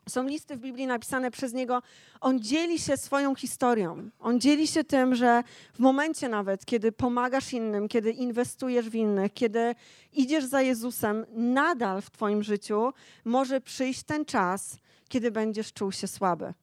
są 0.09 0.29
listy 0.29 0.57
w 0.57 0.61
Biblii 0.61 0.87
napisane 0.87 1.31
przez 1.31 1.53
niego. 1.53 1.83
On 2.21 2.41
dzieli 2.41 2.79
się 2.79 2.97
swoją 2.97 3.35
historią. 3.35 4.11
On 4.21 4.41
dzieli 4.41 4.67
się 4.67 4.85
tym, 4.85 5.15
że 5.15 5.43
w 5.75 5.79
momencie 5.79 6.29
nawet, 6.29 6.65
kiedy 6.65 6.93
pomagasz 6.93 7.53
innym, 7.53 7.89
kiedy 7.89 8.11
inwestujesz 8.11 8.91
w 8.91 8.95
innych, 8.95 9.35
kiedy 9.35 9.75
idziesz 10.13 10.45
za 10.45 10.63
Jezusem, 10.63 11.27
nadal 11.33 12.03
w 12.03 12.11
Twoim 12.11 12.43
życiu 12.43 12.93
może 13.25 13.61
przyjść 13.61 14.03
ten 14.03 14.25
czas, 14.25 14.79
kiedy 15.09 15.31
będziesz 15.31 15.73
czuł 15.73 15.93
się 15.93 16.07
słaby. 16.07 16.55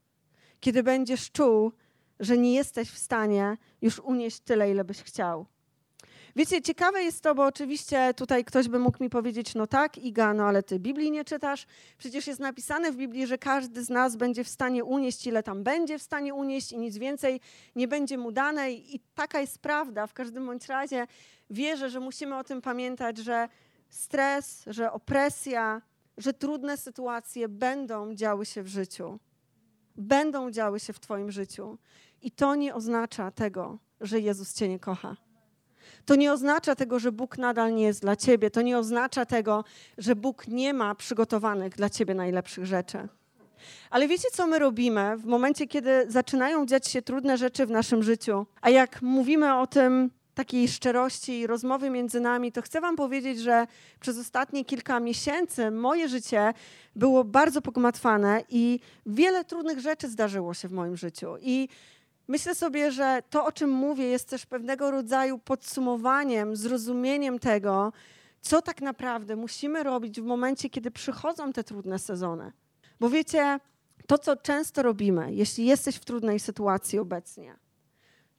Kiedy 0.60 0.84
będziesz 0.84 1.32
czuł, 1.32 1.72
że 2.20 2.38
nie 2.38 2.54
jesteś 2.54 2.90
w 2.90 2.98
stanie 2.98 3.58
już 3.82 4.00
unieść 4.00 4.40
tyle, 4.40 4.72
ile 4.72 4.84
byś 4.84 5.02
chciał. 5.02 5.46
Wiecie, 6.38 6.62
ciekawe 6.62 7.04
jest 7.04 7.22
to, 7.22 7.36
bo 7.36 7.46
oczywiście 7.46 8.14
tutaj 8.14 8.46
ktoś 8.46 8.68
by 8.68 8.80
mógł 8.80 9.04
mi 9.04 9.10
powiedzieć, 9.10 9.56
no 9.56 9.68
tak, 9.68 9.98
Iga, 9.98 10.34
no 10.34 10.44
ale 10.44 10.64
ty 10.64 10.80
Biblii 10.80 11.12
nie 11.12 11.26
czytasz. 11.26 11.66
Przecież 11.98 12.28
jest 12.28 12.40
napisane 12.40 12.92
w 12.92 12.96
Biblii, 12.96 13.28
że 13.28 13.38
każdy 13.38 13.84
z 13.84 13.90
nas 13.90 14.16
będzie 14.16 14.44
w 14.44 14.50
stanie 14.50 14.84
unieść, 14.84 15.28
ile 15.28 15.44
tam 15.44 15.64
będzie 15.64 16.00
w 16.00 16.02
stanie 16.02 16.34
unieść 16.34 16.72
i 16.72 16.78
nic 16.78 16.98
więcej 16.98 17.42
nie 17.76 17.88
będzie 17.88 18.18
mu 18.18 18.32
dane. 18.32 18.72
I 18.72 19.00
taka 19.14 19.42
jest 19.42 19.60
prawda. 19.60 20.08
W 20.08 20.14
każdym 20.14 20.46
bądź 20.46 20.68
razie 20.68 21.08
wierzę, 21.50 21.90
że 21.90 22.00
musimy 22.00 22.38
o 22.38 22.44
tym 22.44 22.62
pamiętać, 22.62 23.18
że 23.18 23.50
stres, 23.90 24.64
że 24.68 24.92
opresja, 24.92 25.82
że 26.18 26.34
trudne 26.34 26.78
sytuacje 26.78 27.50
będą 27.50 28.16
działy 28.16 28.46
się 28.46 28.64
w 28.64 28.68
życiu. 28.68 29.20
Będą 29.96 30.52
działy 30.52 30.80
się 30.80 30.94
w 30.94 31.00
Twoim 31.00 31.32
życiu. 31.32 31.78
I 32.22 32.32
to 32.32 32.56
nie 32.56 32.76
oznacza 32.76 33.32
tego, 33.32 33.78
że 34.02 34.20
Jezus 34.20 34.54
Cię 34.54 34.70
nie 34.70 34.80
kocha. 34.80 35.25
To 36.06 36.16
nie 36.16 36.34
oznacza 36.34 36.76
tego, 36.76 37.00
że 37.00 37.12
Bóg 37.12 37.38
nadal 37.38 37.74
nie 37.76 37.84
jest 37.84 38.02
dla 38.02 38.16
ciebie. 38.16 38.52
To 38.52 38.62
nie 38.62 38.78
oznacza 38.78 39.26
tego, 39.26 39.64
że 39.98 40.16
Bóg 40.16 40.48
nie 40.48 40.74
ma 40.74 40.96
przygotowanych 40.96 41.76
dla 41.76 41.90
ciebie 41.90 42.14
najlepszych 42.14 42.66
rzeczy. 42.66 43.08
Ale 43.90 44.08
wiecie, 44.08 44.28
co 44.34 44.48
my 44.48 44.60
robimy 44.60 45.18
w 45.18 45.26
momencie, 45.26 45.68
kiedy 45.68 46.06
zaczynają 46.08 46.66
dziać 46.66 46.88
się 46.88 47.02
trudne 47.02 47.38
rzeczy 47.38 47.66
w 47.66 47.72
naszym 47.72 48.04
życiu? 48.04 48.46
A 48.62 48.70
jak 48.70 49.02
mówimy 49.02 49.56
o 49.56 49.68
tym 49.68 50.10
takiej 50.36 50.68
szczerości 50.68 51.40
i 51.40 51.48
rozmowy 51.48 51.90
między 51.90 52.20
nami, 52.20 52.52
to 52.52 52.62
chcę 52.62 52.82
Wam 52.82 52.96
powiedzieć, 52.96 53.40
że 53.40 53.68
przez 54.00 54.20
ostatnie 54.20 54.66
kilka 54.66 55.00
miesięcy 55.00 55.72
moje 55.72 56.10
życie 56.10 56.54
było 56.96 57.24
bardzo 57.24 57.62
pogmatwane 57.62 58.44
i 58.50 58.80
wiele 59.06 59.46
trudnych 59.46 59.80
rzeczy 59.80 60.10
zdarzyło 60.10 60.54
się 60.54 60.68
w 60.68 60.72
moim 60.72 60.98
życiu. 60.98 61.36
I 61.42 61.70
Myślę 62.28 62.56
sobie, 62.56 62.92
że 62.92 63.22
to, 63.30 63.46
o 63.46 63.52
czym 63.52 63.70
mówię, 63.70 64.06
jest 64.06 64.30
też 64.30 64.46
pewnego 64.46 64.92
rodzaju 64.92 65.40
podsumowaniem, 65.40 66.56
zrozumieniem 66.56 67.40
tego, 67.40 67.94
co 68.42 68.62
tak 68.62 68.82
naprawdę 68.82 69.36
musimy 69.36 69.84
robić 69.84 70.22
w 70.22 70.26
momencie, 70.26 70.70
kiedy 70.70 70.92
przychodzą 70.92 71.54
te 71.54 71.64
trudne 71.64 72.00
sezony. 72.00 72.52
Bo 73.00 73.10
wiecie, 73.10 73.60
to, 74.08 74.18
co 74.18 74.36
często 74.36 74.84
robimy, 74.84 75.34
jeśli 75.34 75.66
jesteś 75.66 75.96
w 75.96 76.06
trudnej 76.06 76.40
sytuacji 76.40 77.00
obecnie, 77.00 77.56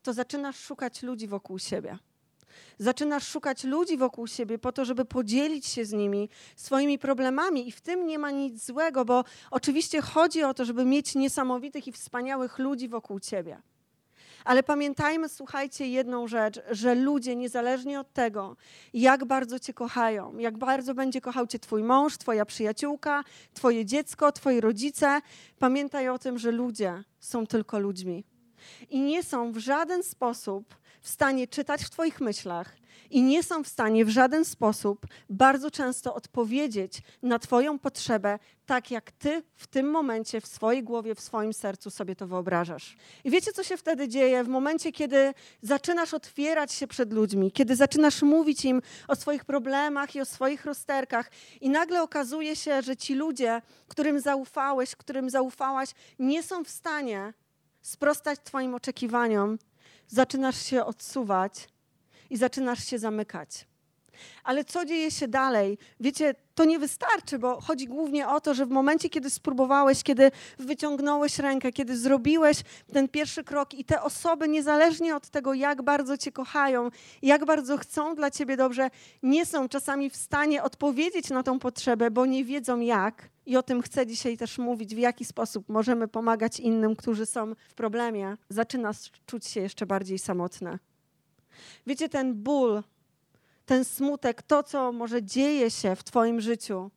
to 0.02 0.12
zaczynasz 0.12 0.58
szukać 0.58 1.02
ludzi 1.02 1.28
wokół 1.28 1.58
siebie. 1.58 1.98
Zaczynasz 2.78 3.28
szukać 3.28 3.64
ludzi 3.64 3.96
wokół 3.96 4.26
siebie 4.26 4.58
po 4.58 4.72
to, 4.72 4.84
żeby 4.84 5.04
podzielić 5.04 5.66
się 5.66 5.84
z 5.84 5.92
nimi 5.92 6.28
swoimi 6.56 6.98
problemami, 6.98 7.68
i 7.68 7.72
w 7.72 7.80
tym 7.80 8.06
nie 8.06 8.18
ma 8.18 8.30
nic 8.30 8.66
złego, 8.66 9.04
bo 9.04 9.24
oczywiście 9.50 10.00
chodzi 10.00 10.42
o 10.42 10.54
to, 10.54 10.64
żeby 10.64 10.84
mieć 10.84 11.14
niesamowitych 11.14 11.88
i 11.88 11.92
wspaniałych 11.92 12.58
ludzi 12.58 12.88
wokół 12.88 13.20
ciebie. 13.20 13.62
Ale 14.46 14.62
pamiętajmy, 14.62 15.28
słuchajcie, 15.28 15.88
jedną 15.88 16.28
rzecz, 16.28 16.60
że 16.70 16.94
ludzie, 16.94 17.36
niezależnie 17.36 18.00
od 18.00 18.12
tego, 18.12 18.56
jak 18.94 19.24
bardzo 19.24 19.58
Cię 19.58 19.74
kochają, 19.74 20.38
jak 20.38 20.58
bardzo 20.58 20.94
będzie 20.94 21.20
kochał 21.20 21.46
Cię 21.46 21.58
Twój 21.58 21.82
mąż, 21.82 22.18
Twoja 22.18 22.44
przyjaciółka, 22.46 23.24
Twoje 23.54 23.84
dziecko, 23.84 24.32
Twoi 24.32 24.60
rodzice, 24.60 25.20
pamiętaj 25.58 26.08
o 26.08 26.18
tym, 26.18 26.38
że 26.38 26.50
ludzie 26.50 27.04
są 27.20 27.46
tylko 27.46 27.78
ludźmi. 27.78 28.24
I 28.90 29.00
nie 29.00 29.22
są 29.22 29.52
w 29.52 29.58
żaden 29.58 30.02
sposób 30.02 30.74
w 31.00 31.08
stanie 31.08 31.48
czytać 31.48 31.84
w 31.84 31.90
Twoich 31.90 32.20
myślach, 32.20 32.76
i 33.10 33.22
nie 33.22 33.42
są 33.42 33.64
w 33.64 33.68
stanie 33.68 34.04
w 34.04 34.08
żaden 34.08 34.44
sposób 34.44 35.06
bardzo 35.30 35.70
często 35.70 36.14
odpowiedzieć 36.14 37.02
na 37.22 37.38
Twoją 37.38 37.78
potrzebę, 37.78 38.38
tak 38.66 38.90
jak 38.90 39.12
Ty 39.12 39.42
w 39.54 39.66
tym 39.66 39.90
momencie 39.90 40.40
w 40.40 40.46
swojej 40.46 40.82
głowie, 40.82 41.14
w 41.14 41.20
swoim 41.20 41.52
sercu 41.52 41.90
sobie 41.90 42.16
to 42.16 42.26
wyobrażasz. 42.26 42.96
I 43.24 43.30
wiecie, 43.30 43.52
co 43.52 43.62
się 43.62 43.76
wtedy 43.76 44.08
dzieje? 44.08 44.44
W 44.44 44.48
momencie, 44.48 44.92
kiedy 44.92 45.34
zaczynasz 45.62 46.14
otwierać 46.14 46.72
się 46.72 46.86
przed 46.86 47.12
ludźmi, 47.12 47.52
kiedy 47.52 47.76
zaczynasz 47.76 48.22
mówić 48.22 48.64
im 48.64 48.82
o 49.08 49.16
swoich 49.16 49.44
problemach 49.44 50.16
i 50.16 50.20
o 50.20 50.24
swoich 50.24 50.64
rozterkach, 50.64 51.30
i 51.60 51.70
nagle 51.70 52.02
okazuje 52.02 52.56
się, 52.56 52.82
że 52.82 52.96
ci 52.96 53.14
ludzie, 53.14 53.62
którym 53.88 54.20
zaufałeś, 54.20 54.96
którym 54.96 55.30
zaufałaś, 55.30 55.90
nie 56.18 56.42
są 56.42 56.64
w 56.64 56.70
stanie 56.70 57.34
sprostać 57.82 58.38
Twoim 58.44 58.74
oczekiwaniom, 58.74 59.58
zaczynasz 60.08 60.62
się 60.62 60.84
odsuwać 60.84 61.68
i 62.30 62.36
zaczynasz 62.36 62.84
się 62.84 62.98
zamykać. 62.98 63.66
Ale 64.44 64.64
co 64.64 64.84
dzieje 64.84 65.10
się 65.10 65.28
dalej? 65.28 65.78
Wiecie, 66.00 66.34
to 66.54 66.64
nie 66.64 66.78
wystarczy, 66.78 67.38
bo 67.38 67.60
chodzi 67.60 67.86
głównie 67.86 68.28
o 68.28 68.40
to, 68.40 68.54
że 68.54 68.66
w 68.66 68.70
momencie, 68.70 69.08
kiedy 69.08 69.30
spróbowałeś, 69.30 70.02
kiedy 70.02 70.30
wyciągnąłeś 70.58 71.38
rękę, 71.38 71.72
kiedy 71.72 71.96
zrobiłeś 71.96 72.56
ten 72.92 73.08
pierwszy 73.08 73.44
krok 73.44 73.74
i 73.74 73.84
te 73.84 74.02
osoby, 74.02 74.48
niezależnie 74.48 75.16
od 75.16 75.28
tego, 75.28 75.54
jak 75.54 75.82
bardzo 75.82 76.18
Cię 76.18 76.32
kochają, 76.32 76.90
jak 77.22 77.44
bardzo 77.44 77.76
chcą 77.76 78.14
dla 78.14 78.30
Ciebie 78.30 78.56
dobrze, 78.56 78.90
nie 79.22 79.46
są 79.46 79.68
czasami 79.68 80.10
w 80.10 80.16
stanie 80.16 80.62
odpowiedzieć 80.62 81.30
na 81.30 81.42
tą 81.42 81.58
potrzebę, 81.58 82.10
bo 82.10 82.26
nie 82.26 82.44
wiedzą 82.44 82.80
jak. 82.80 83.28
I 83.46 83.56
o 83.56 83.62
tym 83.62 83.82
chcę 83.82 84.06
dzisiaj 84.06 84.36
też 84.36 84.58
mówić, 84.58 84.94
w 84.94 84.98
jaki 84.98 85.24
sposób 85.24 85.68
możemy 85.68 86.08
pomagać 86.08 86.60
innym, 86.60 86.96
którzy 86.96 87.26
są 87.26 87.54
w 87.68 87.74
problemie. 87.74 88.36
Zaczynasz 88.48 89.10
czuć 89.26 89.46
się 89.46 89.60
jeszcze 89.60 89.86
bardziej 89.86 90.18
samotne. 90.18 90.78
Wiecie, 91.86 92.08
ten 92.08 92.34
ból, 92.34 92.82
ten 93.66 93.84
smutek, 93.84 94.42
to, 94.42 94.62
co 94.62 94.92
może 94.92 95.22
dzieje 95.22 95.70
się 95.70 95.96
w 95.96 96.04
Twoim 96.04 96.40
życiu, 96.40 96.90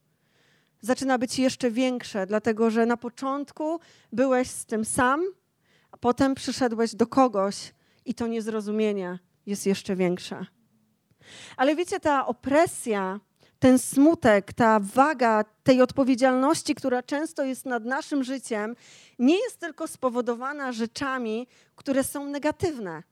zaczyna 0.81 1.17
być 1.17 1.39
jeszcze 1.39 1.71
większe, 1.71 2.25
dlatego 2.25 2.69
że 2.69 2.85
na 2.85 2.97
początku 2.97 3.79
byłeś 4.11 4.49
z 4.49 4.65
tym 4.65 4.85
sam, 4.85 5.23
a 5.91 5.97
potem 5.97 6.35
przyszedłeś 6.35 6.95
do 6.95 7.07
kogoś 7.07 7.73
i 8.05 8.13
to 8.13 8.27
niezrozumienie 8.27 9.19
jest 9.45 9.65
jeszcze 9.65 9.95
większe. 9.95 10.45
Ale 11.57 11.75
wiecie, 11.75 11.99
ta 11.99 12.25
opresja, 12.25 13.19
ten 13.59 13.79
smutek, 13.79 14.53
ta 14.53 14.79
waga 14.79 15.43
tej 15.63 15.81
odpowiedzialności, 15.81 16.75
która 16.75 17.03
często 17.03 17.43
jest 17.43 17.65
nad 17.65 17.85
naszym 17.85 18.23
życiem, 18.23 18.75
nie 19.19 19.39
jest 19.43 19.59
tylko 19.59 19.87
spowodowana 19.87 20.71
rzeczami, 20.71 21.47
które 21.75 22.03
są 22.03 22.25
negatywne. 22.25 23.03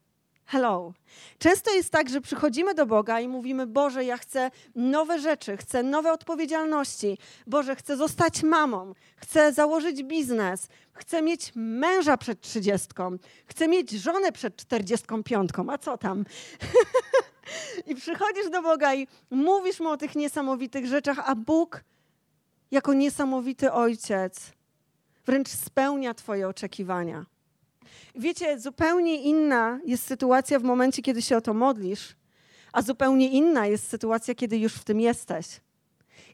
Hello. 0.50 0.94
Często 1.40 1.74
jest 1.74 1.90
tak, 1.90 2.10
że 2.10 2.22
przychodzimy 2.22 2.74
do 2.74 2.86
Boga 2.86 3.20
i 3.20 3.28
mówimy: 3.28 3.68
Boże, 3.68 4.06
ja 4.06 4.18
chcę 4.18 4.52
nowe 4.76 5.20
rzeczy, 5.20 5.58
chcę 5.58 5.84
nowe 5.84 6.12
odpowiedzialności. 6.12 7.18
Boże, 7.48 7.76
chcę 7.76 7.98
zostać 7.98 8.44
mamą, 8.44 8.94
chcę 9.16 9.54
założyć 9.54 10.04
biznes, 10.04 10.68
chcę 10.94 11.22
mieć 11.22 11.52
męża 11.56 12.18
przed 12.18 12.42
trzydziestką, 12.42 13.18
chcę 13.46 13.68
mieć 13.68 13.92
żonę 13.92 14.32
przed 14.32 14.56
czterdziestką 14.56 15.24
piątką. 15.24 15.70
A 15.70 15.78
co 15.78 15.98
tam? 15.98 16.26
I 17.88 17.96
przychodzisz 17.96 18.50
do 18.50 18.62
Boga 18.62 18.96
i 18.96 19.08
mówisz 19.30 19.80
mu 19.80 19.90
o 19.90 19.98
tych 19.98 20.16
niesamowitych 20.16 20.86
rzeczach, 20.86 21.20
a 21.26 21.36
Bóg, 21.36 21.84
jako 22.72 22.94
niesamowity 22.94 23.72
ojciec, 23.72 24.52
wręcz 25.26 25.50
spełnia 25.50 26.14
Twoje 26.14 26.48
oczekiwania. 26.48 27.26
Wiecie, 28.16 28.60
zupełnie 28.60 29.22
inna 29.22 29.80
jest 29.86 30.04
sytuacja 30.04 30.60
w 30.60 30.64
momencie, 30.64 31.02
kiedy 31.02 31.22
się 31.22 31.38
o 31.38 31.42
to 31.42 31.54
modlisz, 31.54 32.16
a 32.74 32.82
zupełnie 32.82 33.30
inna 33.30 33.68
jest 33.68 33.88
sytuacja, 33.88 34.36
kiedy 34.36 34.58
już 34.58 34.74
w 34.74 34.84
tym 34.84 35.00
jesteś. 35.00 35.48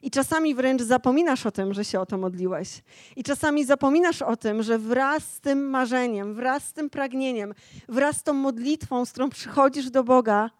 I 0.02 0.10
czasami 0.10 0.54
wręcz 0.54 0.82
zapominasz 0.82 1.46
o 1.46 1.50
tym, 1.50 1.74
że 1.74 1.84
się 1.84 2.00
o 2.00 2.06
to 2.06 2.18
modliłeś. 2.18 2.82
I 3.16 3.22
czasami 3.22 3.64
zapominasz 3.64 4.22
o 4.22 4.36
tym, 4.36 4.62
że 4.62 4.78
wraz 4.78 5.32
z 5.32 5.40
tym 5.40 5.70
marzeniem, 5.70 6.34
wraz 6.34 6.64
z 6.64 6.72
tym 6.72 6.90
pragnieniem, 6.90 7.54
wraz 7.88 8.16
z 8.16 8.22
tą 8.22 8.32
modlitwą, 8.32 9.04
z 9.04 9.10
którą 9.10 9.30
przychodzisz 9.30 9.90
do 9.90 10.04
Boga, 10.04 10.50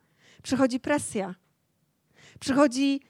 przychodzi 0.42 0.80
presja. 0.80 1.34
Przychodzi 2.40 3.00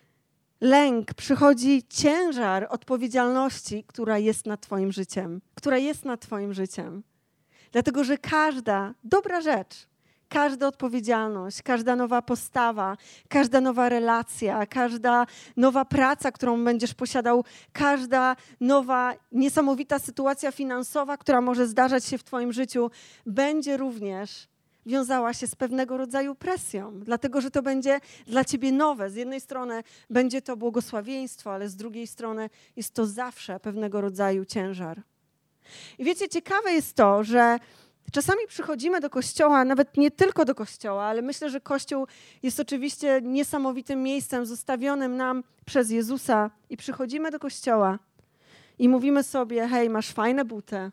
lęk, 0.60 1.14
przychodzi 1.14 1.82
ciężar 1.88 2.66
odpowiedzialności, 2.70 3.84
która 3.86 4.18
jest 4.18 4.46
nad 4.46 4.60
Twoim 4.60 4.92
życiem, 4.92 5.40
która 5.54 5.78
jest 5.78 6.04
nad 6.04 6.20
Twoim 6.20 6.54
życiem. 6.54 7.02
Dlatego, 7.74 8.04
że 8.04 8.18
każda 8.18 8.94
dobra 9.04 9.40
rzecz, 9.40 9.86
każda 10.28 10.66
odpowiedzialność, 10.66 11.62
każda 11.62 11.96
nowa 11.96 12.22
postawa, 12.22 12.96
każda 13.28 13.60
nowa 13.60 13.88
relacja, 13.88 14.66
każda 14.66 15.26
nowa 15.56 15.84
praca, 15.84 16.32
którą 16.32 16.64
będziesz 16.64 16.94
posiadał, 16.94 17.44
każda 17.72 18.36
nowa 18.60 19.14
niesamowita 19.32 19.98
sytuacja 19.98 20.52
finansowa, 20.52 21.16
która 21.16 21.40
może 21.40 21.66
zdarzać 21.66 22.04
się 22.04 22.18
w 22.18 22.24
Twoim 22.24 22.52
życiu, 22.52 22.90
będzie 23.26 23.76
również 23.76 24.48
wiązała 24.86 25.34
się 25.34 25.46
z 25.46 25.54
pewnego 25.54 25.96
rodzaju 25.96 26.34
presją, 26.34 27.00
dlatego 27.00 27.40
że 27.40 27.50
to 27.50 27.62
będzie 27.62 28.00
dla 28.26 28.44
ciebie 28.44 28.72
nowe. 28.72 29.10
Z 29.10 29.14
jednej 29.14 29.40
strony 29.40 29.82
będzie 30.10 30.42
to 30.42 30.56
błogosławieństwo, 30.56 31.52
ale 31.52 31.68
z 31.68 31.76
drugiej 31.76 32.06
strony 32.06 32.50
jest 32.76 32.94
to 32.94 33.06
zawsze 33.06 33.60
pewnego 33.60 34.00
rodzaju 34.00 34.44
ciężar. 34.44 35.02
I 35.98 36.04
wiecie, 36.04 36.28
ciekawe 36.28 36.72
jest 36.72 36.94
to, 36.96 37.24
że 37.24 37.58
czasami 38.12 38.46
przychodzimy 38.48 39.00
do 39.00 39.10
kościoła, 39.10 39.64
nawet 39.64 39.96
nie 39.96 40.10
tylko 40.10 40.44
do 40.44 40.54
kościoła, 40.54 41.04
ale 41.04 41.22
myślę, 41.22 41.50
że 41.50 41.60
kościół 41.60 42.06
jest 42.42 42.60
oczywiście 42.60 43.20
niesamowitym 43.22 44.02
miejscem 44.02 44.46
zostawionym 44.46 45.16
nam 45.16 45.44
przez 45.64 45.90
Jezusa 45.90 46.50
i 46.70 46.76
przychodzimy 46.76 47.30
do 47.30 47.38
kościoła 47.38 47.98
i 48.78 48.88
mówimy 48.88 49.22
sobie: 49.22 49.68
hej, 49.68 49.90
masz 49.90 50.12
fajne 50.12 50.44
buty, 50.44 50.90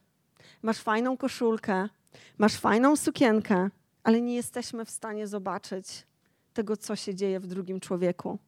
masz 0.62 0.78
fajną 0.78 1.18
koszulkę, 1.18 1.90
masz 2.38 2.56
fajną 2.56 2.96
sukienkę, 2.96 3.70
ale 4.04 4.22
nie 4.22 4.36
jesteśmy 4.36 4.86
w 4.86 4.90
stanie 4.90 5.28
zobaczyć 5.28 6.06
tego, 6.54 6.78
co 6.78 6.96
się 6.96 7.16
dzieje 7.16 7.40
w 7.40 7.48
drugim 7.48 7.80
człowieku. 7.80 8.40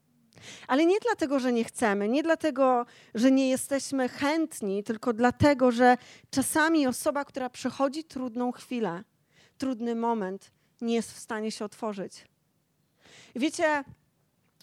Ale 0.68 0.86
nie 0.86 1.00
dlatego, 1.00 1.40
że 1.40 1.54
nie 1.54 1.64
chcemy, 1.64 2.10
nie 2.10 2.24
dlatego, 2.24 2.86
że 3.16 3.32
nie 3.32 3.50
jesteśmy 3.50 4.10
chętni, 4.10 4.84
tylko 4.84 5.14
dlatego, 5.14 5.72
że 5.72 5.98
czasami 6.30 6.88
osoba, 6.88 7.26
która 7.26 7.50
przechodzi 7.50 8.04
trudną 8.04 8.52
chwilę, 8.52 9.04
trudny 9.58 9.96
moment, 9.96 10.52
nie 10.82 10.96
jest 10.96 11.14
w 11.14 11.20
stanie 11.20 11.52
się 11.52 11.66
otworzyć. 11.66 12.26
Wiecie, 13.36 13.84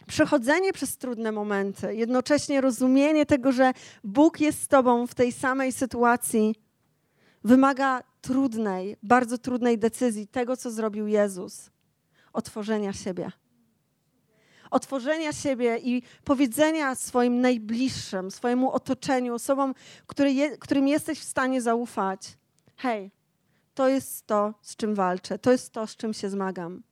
przechodzenie 0.06 0.72
przez 0.72 0.96
trudne 0.96 1.32
momenty, 1.32 1.94
jednocześnie 1.94 2.60
rozumienie 2.60 3.26
tego, 3.26 3.52
że 3.52 3.72
Bóg 4.04 4.40
jest 4.40 4.62
z 4.62 4.68
Tobą 4.68 5.06
w 5.06 5.14
tej 5.14 5.32
samej 5.32 5.72
sytuacji, 5.72 6.54
wymaga 7.44 8.02
trudnej, 8.20 8.96
bardzo 9.02 9.38
trudnej 9.38 9.78
decyzji, 9.78 10.26
tego, 10.26 10.56
co 10.56 10.70
zrobił 10.70 11.06
Jezus 11.06 11.70
otworzenia 12.32 12.92
siebie. 12.92 13.32
Otworzenia 14.70 15.32
siebie 15.32 15.78
i 15.78 16.02
powiedzenia 16.24 16.94
swoim 16.94 17.40
najbliższym, 17.40 18.30
swojemu 18.30 18.70
otoczeniu, 18.70 19.34
osobom, 19.34 19.74
je, 20.18 20.58
którym 20.58 20.88
jesteś 20.88 21.18
w 21.18 21.24
stanie 21.24 21.62
zaufać: 21.62 22.20
hej, 22.76 23.10
to 23.74 23.88
jest 23.88 24.26
to, 24.26 24.54
z 24.62 24.76
czym 24.76 24.94
walczę, 24.94 25.38
to 25.38 25.52
jest 25.52 25.72
to, 25.72 25.86
z 25.86 25.96
czym 25.96 26.14
się 26.14 26.30
zmagam. 26.30 26.82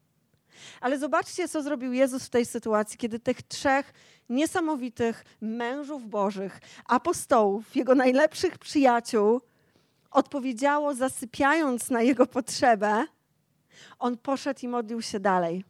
Ale 0.80 0.98
zobaczcie, 0.98 1.48
co 1.48 1.62
zrobił 1.62 1.92
Jezus 1.92 2.24
w 2.24 2.30
tej 2.30 2.46
sytuacji, 2.46 2.98
kiedy 2.98 3.18
tych 3.18 3.42
trzech 3.42 3.92
niesamowitych 4.28 5.24
mężów 5.40 6.08
bożych, 6.08 6.60
apostołów, 6.86 7.76
jego 7.76 7.94
najlepszych 7.94 8.58
przyjaciół, 8.58 9.40
odpowiedziało, 10.10 10.94
zasypiając 10.94 11.90
na 11.90 12.02
jego 12.02 12.26
potrzebę, 12.26 13.04
on 13.98 14.16
poszedł 14.16 14.60
i 14.62 14.68
modlił 14.68 15.02
się 15.02 15.20
dalej. 15.20 15.64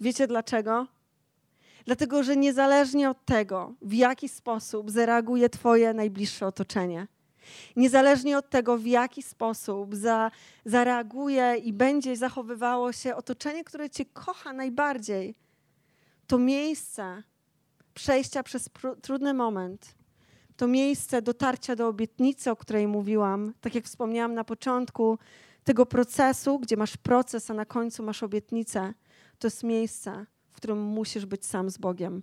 Wiecie 0.00 0.26
dlaczego? 0.26 0.86
Dlatego, 1.84 2.22
że 2.22 2.36
niezależnie 2.36 3.10
od 3.10 3.24
tego, 3.24 3.74
w 3.82 3.92
jaki 3.92 4.28
sposób 4.28 4.90
zareaguje 4.90 5.48
Twoje 5.48 5.94
najbliższe 5.94 6.46
otoczenie, 6.46 7.06
niezależnie 7.76 8.38
od 8.38 8.50
tego, 8.50 8.78
w 8.78 8.86
jaki 8.86 9.22
sposób 9.22 9.94
za, 9.94 10.30
zareaguje 10.64 11.56
i 11.56 11.72
będzie 11.72 12.16
zachowywało 12.16 12.92
się 12.92 13.16
otoczenie, 13.16 13.64
które 13.64 13.90
Cię 13.90 14.04
kocha 14.04 14.52
najbardziej, 14.52 15.34
to 16.26 16.38
miejsce 16.38 17.22
przejścia 17.94 18.42
przez 18.42 18.68
trudny 19.02 19.34
moment 19.34 19.94
to 20.56 20.66
miejsce 20.66 21.22
dotarcia 21.22 21.76
do 21.76 21.88
obietnicy, 21.88 22.50
o 22.50 22.56
której 22.56 22.86
mówiłam, 22.86 23.52
tak 23.60 23.74
jak 23.74 23.84
wspomniałam 23.84 24.34
na 24.34 24.44
początku, 24.44 25.18
tego 25.64 25.86
procesu, 25.86 26.58
gdzie 26.58 26.76
masz 26.76 26.96
proces, 26.96 27.50
a 27.50 27.54
na 27.54 27.64
końcu 27.64 28.02
masz 28.02 28.22
obietnicę, 28.22 28.94
to 29.38 29.46
jest 29.46 29.62
miejsce, 29.62 30.26
w 30.54 30.56
którym 30.56 30.82
musisz 30.82 31.26
być 31.26 31.46
sam 31.46 31.70
z 31.70 31.78
Bogiem. 31.78 32.22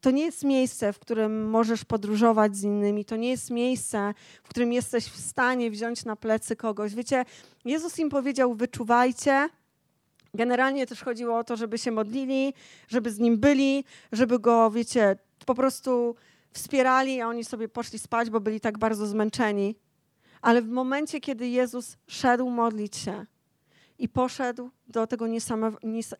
To 0.00 0.10
nie 0.10 0.24
jest 0.24 0.44
miejsce, 0.44 0.92
w 0.92 0.98
którym 0.98 1.50
możesz 1.50 1.84
podróżować 1.84 2.56
z 2.56 2.62
innymi, 2.62 3.04
to 3.04 3.16
nie 3.16 3.30
jest 3.30 3.50
miejsce, 3.50 4.14
w 4.42 4.48
którym 4.48 4.72
jesteś 4.72 5.04
w 5.04 5.16
stanie 5.16 5.70
wziąć 5.70 6.04
na 6.04 6.16
plecy 6.16 6.56
kogoś. 6.56 6.94
Wiecie, 6.94 7.24
Jezus 7.64 7.98
im 7.98 8.08
powiedział: 8.10 8.54
wyczuwajcie. 8.54 9.48
Generalnie 10.34 10.86
też 10.86 11.02
chodziło 11.02 11.38
o 11.38 11.44
to, 11.44 11.56
żeby 11.56 11.78
się 11.78 11.90
modlili, 11.90 12.54
żeby 12.88 13.10
z 13.10 13.18
nim 13.18 13.38
byli, 13.38 13.84
żeby 14.12 14.38
go, 14.38 14.70
wiecie, 14.70 15.16
po 15.46 15.54
prostu 15.54 16.16
wspierali, 16.52 17.20
a 17.20 17.28
oni 17.28 17.44
sobie 17.44 17.68
poszli 17.68 17.98
spać, 17.98 18.30
bo 18.30 18.40
byli 18.40 18.60
tak 18.60 18.78
bardzo 18.78 19.06
zmęczeni. 19.06 19.74
Ale 20.42 20.62
w 20.62 20.68
momencie, 20.68 21.20
kiedy 21.20 21.48
Jezus 21.48 21.96
szedł 22.06 22.50
modlić 22.50 22.96
się 22.96 23.26
i 24.00 24.08
poszedł 24.08 24.70
do 24.88 25.06
tego 25.06 25.26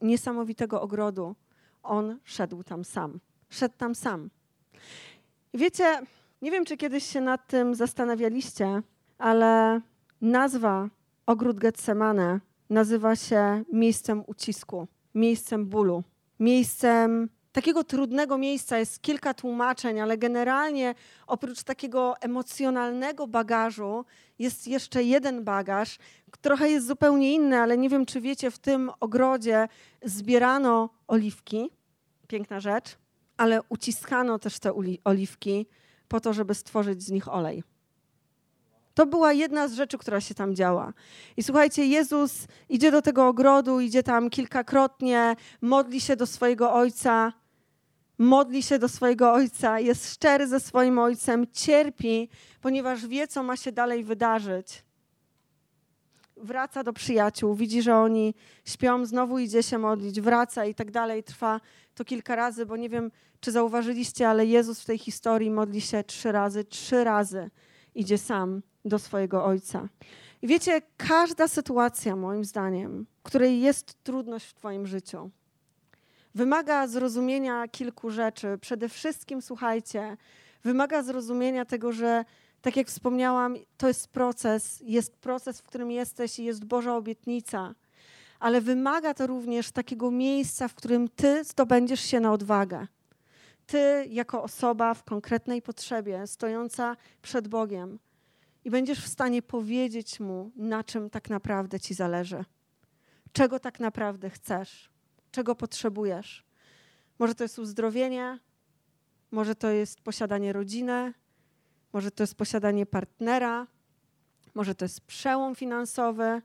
niesamowitego 0.02 0.80
ogrodu, 0.80 1.34
on 1.82 2.18
szedł 2.24 2.62
tam 2.62 2.84
sam. 2.84 3.20
Szedł 3.48 3.74
tam 3.78 3.94
sam. 3.94 4.30
I 5.52 5.58
wiecie, 5.58 6.00
nie 6.42 6.50
wiem, 6.50 6.64
czy 6.64 6.76
kiedyś 6.76 7.04
się 7.04 7.20
nad 7.20 7.46
tym 7.46 7.74
zastanawialiście, 7.74 8.82
ale 9.18 9.80
nazwa 10.20 10.88
ogród 11.26 11.58
Getsemane 11.58 12.40
nazywa 12.70 13.16
się 13.16 13.64
miejscem 13.72 14.22
ucisku, 14.26 14.86
miejscem 15.14 15.66
bólu, 15.66 16.02
miejscem 16.40 17.28
takiego 17.52 17.84
trudnego 17.84 18.38
miejsca 18.38 18.78
jest 18.78 19.02
kilka 19.02 19.34
tłumaczeń, 19.34 20.00
ale 20.00 20.18
generalnie 20.18 20.94
oprócz 21.26 21.62
takiego 21.62 22.14
emocjonalnego 22.20 23.26
bagażu 23.26 24.04
jest 24.38 24.68
jeszcze 24.68 25.02
jeden 25.02 25.44
bagaż, 25.44 25.98
trochę 26.40 26.70
jest 26.70 26.86
zupełnie 26.86 27.34
inny, 27.34 27.58
ale 27.58 27.78
nie 27.78 27.88
wiem, 27.88 28.06
czy 28.06 28.20
wiecie, 28.20 28.50
w 28.50 28.58
tym 28.58 28.90
ogrodzie 29.00 29.68
zbierano 30.02 30.90
oliwki, 31.08 31.70
piękna 32.28 32.60
rzecz, 32.60 32.98
ale 33.36 33.60
uciskano 33.68 34.38
też 34.38 34.58
te 34.58 34.72
oliwki 35.04 35.66
po 36.08 36.20
to, 36.20 36.32
żeby 36.32 36.54
stworzyć 36.54 37.02
z 37.02 37.10
nich 37.10 37.28
olej. 37.28 37.62
To 38.94 39.06
była 39.06 39.32
jedna 39.32 39.68
z 39.68 39.74
rzeczy, 39.74 39.98
która 39.98 40.20
się 40.20 40.34
tam 40.34 40.54
działa. 40.54 40.92
I 41.36 41.42
słuchajcie, 41.42 41.86
Jezus 41.86 42.46
idzie 42.68 42.90
do 42.90 43.02
tego 43.02 43.28
ogrodu, 43.28 43.80
idzie 43.80 44.02
tam 44.02 44.30
kilkakrotnie, 44.30 45.36
modli 45.60 46.00
się 46.00 46.16
do 46.16 46.26
swojego 46.26 46.72
ojca, 46.72 47.32
modli 48.20 48.62
się 48.62 48.78
do 48.78 48.88
swojego 48.88 49.32
ojca, 49.32 49.80
jest 49.80 50.12
szczery 50.12 50.46
ze 50.46 50.60
swoim 50.60 50.98
ojcem, 50.98 51.46
cierpi, 51.52 52.28
ponieważ 52.60 53.06
wie, 53.06 53.28
co 53.28 53.42
ma 53.42 53.56
się 53.56 53.72
dalej 53.72 54.04
wydarzyć. 54.04 54.84
Wraca 56.36 56.84
do 56.84 56.92
przyjaciół, 56.92 57.54
widzi, 57.54 57.82
że 57.82 57.96
oni 57.96 58.34
śpią, 58.64 59.06
znowu 59.06 59.38
idzie 59.38 59.62
się 59.62 59.78
modlić, 59.78 60.20
wraca 60.20 60.64
i 60.64 60.74
tak 60.74 60.90
dalej. 60.90 61.24
Trwa 61.24 61.60
to 61.94 62.04
kilka 62.04 62.36
razy, 62.36 62.66
bo 62.66 62.76
nie 62.76 62.88
wiem, 62.88 63.10
czy 63.40 63.52
zauważyliście, 63.52 64.28
ale 64.28 64.46
Jezus 64.46 64.80
w 64.80 64.86
tej 64.86 64.98
historii 64.98 65.50
modli 65.50 65.80
się 65.80 66.04
trzy 66.04 66.32
razy, 66.32 66.64
trzy 66.64 67.04
razy 67.04 67.50
idzie 67.94 68.18
sam 68.18 68.62
do 68.84 68.98
swojego 68.98 69.44
ojca. 69.44 69.88
I 70.42 70.46
wiecie, 70.46 70.82
każda 70.96 71.48
sytuacja, 71.48 72.16
moim 72.16 72.44
zdaniem, 72.44 73.06
której 73.22 73.60
jest 73.60 74.04
trudność 74.04 74.46
w 74.46 74.54
Twoim 74.54 74.86
życiu, 74.86 75.30
wymaga 76.34 76.86
zrozumienia 76.86 77.68
kilku 77.68 78.10
rzeczy. 78.10 78.58
Przede 78.60 78.88
wszystkim, 78.88 79.42
słuchajcie, 79.42 80.16
wymaga 80.64 81.02
zrozumienia 81.02 81.64
tego, 81.64 81.92
że 81.92 82.24
tak 82.62 82.76
jak 82.76 82.88
wspomniałam, 82.88 83.56
to 83.76 83.88
jest 83.88 84.08
proces, 84.08 84.80
jest 84.84 85.16
proces, 85.16 85.60
w 85.60 85.64
którym 85.64 85.90
jesteś 85.90 86.38
i 86.38 86.44
jest 86.44 86.64
Boża 86.64 86.96
obietnica, 86.96 87.74
ale 88.40 88.60
wymaga 88.60 89.14
to 89.14 89.26
również 89.26 89.70
takiego 89.70 90.10
miejsca, 90.10 90.68
w 90.68 90.74
którym 90.74 91.08
ty 91.08 91.44
zdobędziesz 91.44 92.00
się 92.00 92.20
na 92.20 92.32
odwagę. 92.32 92.86
Ty, 93.66 94.06
jako 94.08 94.42
osoba 94.42 94.94
w 94.94 95.04
konkretnej 95.04 95.62
potrzebie, 95.62 96.26
stojąca 96.26 96.96
przed 97.22 97.48
Bogiem, 97.48 97.98
i 98.64 98.70
będziesz 98.70 99.04
w 99.04 99.08
stanie 99.08 99.42
powiedzieć 99.42 100.20
Mu, 100.20 100.50
na 100.56 100.84
czym 100.84 101.10
tak 101.10 101.30
naprawdę 101.30 101.80
Ci 101.80 101.94
zależy, 101.94 102.44
czego 103.32 103.60
tak 103.60 103.80
naprawdę 103.80 104.30
chcesz 104.30 104.89
czego 105.30 105.54
potrzebujesz. 105.54 106.44
Może 107.18 107.34
to 107.34 107.44
jest 107.44 107.58
uzdrowienie, 107.58 108.38
może 109.30 109.54
to 109.54 109.70
jest 109.70 110.00
posiadanie 110.00 110.52
rodziny, 110.52 111.14
może 111.92 112.10
to 112.10 112.22
jest 112.22 112.34
posiadanie 112.34 112.86
partnera, 112.86 113.66
może 114.54 114.74
to 114.74 114.84
jest 114.84 115.00
przełom 115.00 115.54
finansowy, 115.54 116.42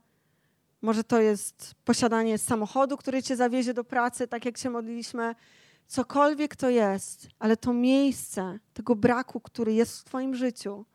może 0.82 1.04
to 1.04 1.22
jest 1.22 1.76
posiadanie 1.86 2.38
samochodu, 2.38 2.98
który 2.98 3.24
cię 3.24 3.36
zawiezie 3.36 3.74
do 3.74 3.84
pracy, 3.84 4.28
tak 4.28 4.46
jak 4.46 4.58
się 4.58 4.70
modliliśmy. 4.70 5.36
Cokolwiek 5.88 6.56
to 6.56 6.70
jest, 6.70 7.28
ale 7.40 7.58
to 7.58 7.74
miejsce 7.74 8.60
tego 8.74 8.96
braku, 8.96 9.40
który 9.40 9.74
jest 9.74 10.00
w 10.00 10.04
Twoim 10.04 10.36
życiu, 10.36 10.86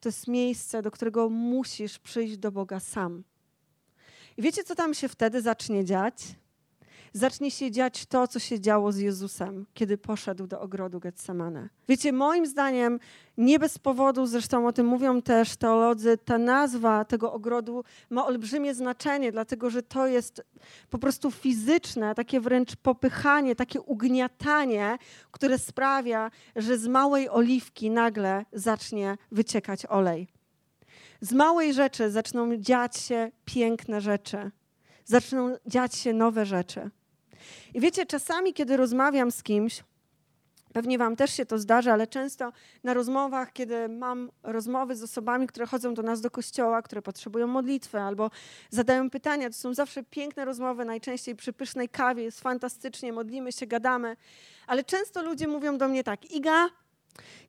to 0.00 0.08
jest 0.08 0.28
miejsce, 0.28 0.82
do 0.82 0.90
którego 0.90 1.28
musisz 1.28 1.98
przyjść 1.98 2.36
do 2.36 2.52
Boga 2.52 2.80
sam. 2.80 3.24
I 4.36 4.42
wiecie, 4.42 4.64
co 4.64 4.74
tam 4.74 4.94
się 4.94 5.08
wtedy 5.08 5.42
zacznie 5.42 5.84
dziać? 5.84 6.14
Zacznie 7.16 7.50
się 7.50 7.70
dziać 7.70 8.06
to, 8.06 8.28
co 8.28 8.38
się 8.38 8.60
działo 8.60 8.92
z 8.92 8.98
Jezusem, 8.98 9.66
kiedy 9.74 9.98
poszedł 9.98 10.46
do 10.46 10.60
ogrodu 10.60 11.00
Getsemane. 11.00 11.68
Wiecie, 11.88 12.12
moim 12.12 12.46
zdaniem, 12.46 13.00
nie 13.38 13.58
bez 13.58 13.78
powodu, 13.78 14.26
zresztą 14.26 14.66
o 14.66 14.72
tym 14.72 14.86
mówią 14.86 15.22
też 15.22 15.56
teolodzy, 15.56 16.18
ta 16.18 16.38
nazwa 16.38 17.04
tego 17.04 17.32
ogrodu 17.32 17.84
ma 18.10 18.26
olbrzymie 18.26 18.74
znaczenie, 18.74 19.32
dlatego 19.32 19.70
że 19.70 19.82
to 19.82 20.06
jest 20.06 20.42
po 20.90 20.98
prostu 20.98 21.30
fizyczne, 21.30 22.14
takie 22.14 22.40
wręcz 22.40 22.76
popychanie, 22.76 23.56
takie 23.56 23.80
ugniatanie, 23.80 24.98
które 25.30 25.58
sprawia, 25.58 26.30
że 26.56 26.78
z 26.78 26.86
małej 26.86 27.28
oliwki 27.28 27.90
nagle 27.90 28.44
zacznie 28.52 29.16
wyciekać 29.32 29.86
olej. 29.86 30.28
Z 31.20 31.32
małej 31.32 31.74
rzeczy 31.74 32.10
zaczną 32.10 32.56
dziać 32.56 32.96
się 32.96 33.30
piękne 33.44 34.00
rzeczy 34.00 34.50
zaczną 35.06 35.56
dziać 35.66 35.94
się 35.94 36.12
nowe 36.12 36.46
rzeczy. 36.46 36.90
I 37.74 37.80
wiecie, 37.80 38.06
czasami, 38.06 38.54
kiedy 38.54 38.76
rozmawiam 38.76 39.30
z 39.30 39.42
kimś, 39.42 39.82
Pewnie 40.76 40.98
Wam 40.98 41.16
też 41.16 41.32
się 41.32 41.46
to 41.46 41.58
zdarza, 41.58 41.92
ale 41.92 42.06
często 42.06 42.52
na 42.84 42.94
rozmowach, 42.94 43.52
kiedy 43.52 43.88
mam 43.88 44.30
rozmowy 44.42 44.96
z 44.96 45.02
osobami, 45.02 45.46
które 45.46 45.66
chodzą 45.66 45.94
do 45.94 46.02
nas 46.02 46.20
do 46.20 46.30
kościoła, 46.30 46.82
które 46.82 47.02
potrzebują 47.02 47.46
modlitwy 47.46 48.00
albo 48.00 48.30
zadają 48.70 49.10
pytania, 49.10 49.50
to 49.50 49.56
są 49.56 49.74
zawsze 49.74 50.02
piękne 50.02 50.44
rozmowy, 50.44 50.84
najczęściej 50.84 51.36
przy 51.36 51.52
pysznej 51.52 51.88
kawie, 51.88 52.22
jest 52.22 52.40
fantastycznie, 52.40 53.12
modlimy 53.12 53.52
się, 53.52 53.66
gadamy, 53.66 54.16
ale 54.66 54.84
często 54.84 55.22
ludzie 55.22 55.48
mówią 55.48 55.78
do 55.78 55.88
mnie 55.88 56.04
tak: 56.04 56.30
Iga, 56.30 56.68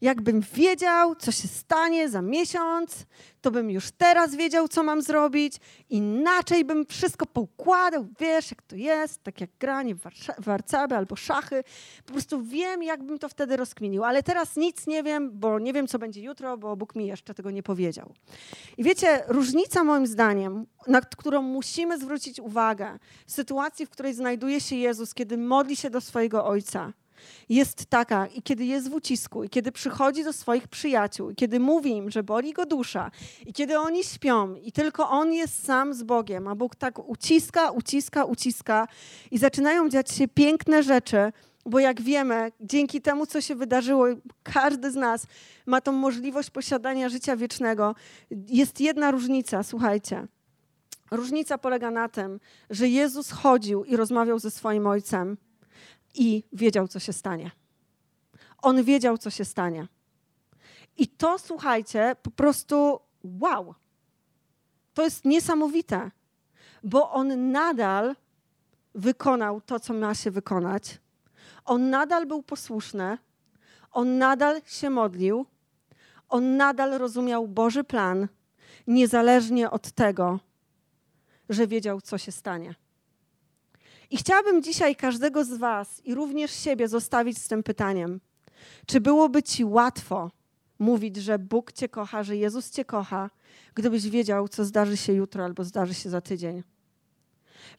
Jakbym 0.02 0.42
wiedział, 0.54 1.16
co 1.16 1.32
się 1.32 1.48
stanie 1.48 2.10
za 2.10 2.22
miesiąc, 2.22 3.06
to 3.42 3.52
bym 3.52 3.70
już 3.70 3.92
teraz 3.92 4.36
wiedział, 4.36 4.68
co 4.68 4.84
mam 4.84 5.02
zrobić. 5.02 5.58
Inaczej 5.90 6.66
bym 6.66 6.86
wszystko 6.86 7.26
poukładał. 7.26 8.08
Wiesz, 8.20 8.52
jak 8.52 8.62
to 8.62 8.76
jest, 8.76 9.24
tak 9.24 9.42
jak 9.42 9.50
granie 9.60 9.96
w 9.96 10.02
warcaby 10.38 10.96
albo 10.96 11.16
szachy. 11.16 11.64
Po 12.06 12.12
prostu 12.12 12.42
wiem, 12.44 12.84
jakbym 12.84 13.20
to 13.20 13.30
wtedy 13.30 13.58
rozkminił. 13.58 14.04
Ale 14.04 14.24
teraz 14.24 14.56
nic 14.56 14.88
nie 14.88 15.04
wiem, 15.04 15.32
bo 15.34 15.60
nie 15.60 15.74
wiem, 15.74 15.88
co 15.88 16.00
będzie 16.00 16.22
jutro, 16.22 16.58
bo 16.58 16.76
Bóg 16.76 16.96
mi 16.96 17.08
jeszcze 17.08 17.34
tego 17.34 17.52
nie 17.52 17.64
powiedział. 17.64 18.14
I 18.78 18.84
wiecie, 18.84 19.24
różnica 19.28 19.84
moim 19.84 20.08
zdaniem, 20.08 20.66
na 20.88 21.02
którą 21.02 21.42
musimy 21.42 21.98
zwrócić 21.98 22.40
uwagę 22.40 23.00
w 23.26 23.32
sytuacji, 23.32 23.86
w 23.86 23.90
której 23.90 24.14
znajduje 24.14 24.62
się 24.62 24.76
Jezus, 24.76 25.14
kiedy 25.14 25.38
modli 25.38 25.76
się 25.76 25.90
do 25.90 26.02
swojego 26.02 26.46
Ojca– 26.46 26.94
jest 27.50 27.86
taka, 27.86 28.28
i 28.28 28.42
kiedy 28.42 28.66
jest 28.66 28.90
w 28.90 28.94
ucisku, 28.94 29.44
i 29.44 29.50
kiedy 29.50 29.72
przychodzi 29.72 30.24
do 30.24 30.34
swoich 30.34 30.68
przyjaciół, 30.68 31.30
i 31.30 31.36
kiedy 31.36 31.60
mówi 31.60 31.92
im, 31.92 32.12
że 32.12 32.24
boli 32.24 32.54
go 32.54 32.66
dusza, 32.66 33.12
i 33.46 33.54
kiedy 33.54 33.80
oni 33.80 34.04
śpią, 34.04 34.56
i 34.56 34.72
tylko 34.72 35.10
on 35.10 35.34
jest 35.34 35.66
sam 35.66 35.94
z 35.94 36.04
Bogiem, 36.04 36.48
a 36.48 36.56
Bóg 36.56 36.76
tak 36.76 37.10
uciska, 37.10 37.72
uciska, 37.72 38.26
uciska, 38.26 38.88
i 39.32 39.38
zaczynają 39.38 39.90
dziać 39.90 40.12
się 40.12 40.28
piękne 40.28 40.84
rzeczy, 40.84 41.32
bo 41.66 41.80
jak 41.80 42.02
wiemy, 42.02 42.52
dzięki 42.62 43.02
temu, 43.02 43.26
co 43.26 43.42
się 43.42 43.56
wydarzyło, 43.56 44.06
każdy 44.44 44.92
z 44.92 44.96
nas 44.96 45.26
ma 45.66 45.82
tą 45.82 45.92
możliwość 45.92 46.50
posiadania 46.50 47.10
życia 47.10 47.36
wiecznego. 47.36 47.96
Jest 48.48 48.82
jedna 48.82 49.12
różnica, 49.12 49.64
słuchajcie. 49.64 50.28
Różnica 51.12 51.58
polega 51.58 51.92
na 51.92 52.10
tym, 52.10 52.40
że 52.70 52.88
Jezus 52.88 53.32
chodził 53.32 53.84
i 53.84 53.96
rozmawiał 53.96 54.40
ze 54.40 54.52
swoim 54.52 54.88
ojcem 54.88 55.38
i 56.18 56.44
wiedział, 56.54 56.88
co 56.88 57.00
się 57.00 57.14
stanie. 57.14 57.52
On 58.62 58.84
wiedział, 58.84 59.18
co 59.18 59.30
się 59.30 59.46
stanie. 59.46 59.88
I 60.98 61.08
to, 61.08 61.40
słuchajcie, 61.40 62.16
po 62.24 62.32
prostu 62.32 63.00
wow. 63.24 63.76
To 64.94 65.04
jest 65.04 65.26
niesamowite, 65.26 66.12
bo 66.84 67.12
on 67.12 67.52
nadal 67.52 68.16
wykonał 68.96 69.62
to, 69.62 69.80
co 69.80 69.94
ma 69.94 70.16
się 70.16 70.32
wykonać. 70.32 71.00
On 71.66 71.90
nadal 71.90 72.26
był 72.26 72.44
posłuszny, 72.44 73.18
on 73.92 74.18
nadal 74.18 74.62
się 74.66 74.90
modlił, 74.90 75.46
on 76.30 76.58
nadal 76.58 76.98
rozumiał 76.98 77.48
Boży 77.48 77.84
plan, 77.84 78.28
niezależnie 78.88 79.72
od 79.72 79.92
tego, 79.92 80.40
że 81.50 81.68
wiedział, 81.68 82.02
co 82.02 82.18
się 82.18 82.32
stanie. 82.32 82.76
I 84.12 84.18
chciałabym 84.18 84.64
dzisiaj 84.64 84.96
każdego 84.96 85.46
z 85.46 85.58
Was 85.58 86.02
i 86.06 86.16
również 86.16 86.52
siebie 86.52 86.88
zostawić 86.88 87.38
z 87.38 87.48
tym 87.48 87.64
pytaniem: 87.64 88.20
czy 88.86 89.02
byłoby 89.02 89.44
Ci 89.44 89.66
łatwo 89.66 90.32
mówić, 90.80 91.18
że 91.18 91.40
Bóg 91.40 91.72
Cię 91.72 91.90
kocha, 91.90 92.24
że 92.24 92.38
Jezus 92.38 92.72
Cię 92.72 92.86
kocha, 92.86 93.30
gdybyś 93.76 94.10
wiedział, 94.10 94.48
co 94.48 94.66
zdarzy 94.66 94.98
się 94.98 95.14
jutro 95.14 95.44
albo 95.44 95.64
zdarzy 95.64 95.94
się 95.94 96.10
za 96.10 96.22
tydzień? 96.22 96.64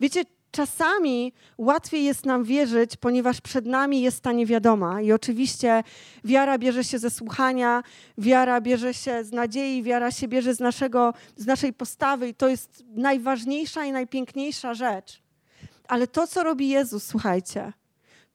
Wiecie, 0.01 0.25
czasami 0.51 1.33
łatwiej 1.59 2.05
jest 2.05 2.27
nam 2.27 2.45
wierzyć, 2.45 2.97
ponieważ 2.97 3.41
przed 3.41 3.67
nami 3.67 4.01
jest 4.01 4.21
ta 4.21 4.33
niewiadoma. 4.33 5.01
I 5.01 5.12
oczywiście 5.12 5.83
wiara 6.25 6.59
bierze 6.59 6.85
się 6.85 6.99
ze 6.99 7.11
słuchania, 7.11 7.83
wiara 8.19 8.61
bierze 8.61 8.95
się 8.95 9.25
z 9.25 9.33
nadziei, 9.33 9.83
wiara 9.83 10.11
się 10.11 10.29
bierze 10.29 10.55
z, 10.55 10.61
naszego, 10.61 11.14
z 11.37 11.47
naszej 11.47 11.73
postawy, 11.73 12.29
i 12.29 12.35
to 12.35 12.49
jest 12.49 12.85
najważniejsza 12.95 13.85
i 13.85 13.93
najpiękniejsza 13.93 14.75
rzecz. 14.75 15.28
Ale 15.88 16.07
to, 16.07 16.27
co 16.27 16.42
robi 16.42 16.68
Jezus, 16.68 17.07
słuchajcie, 17.07 17.72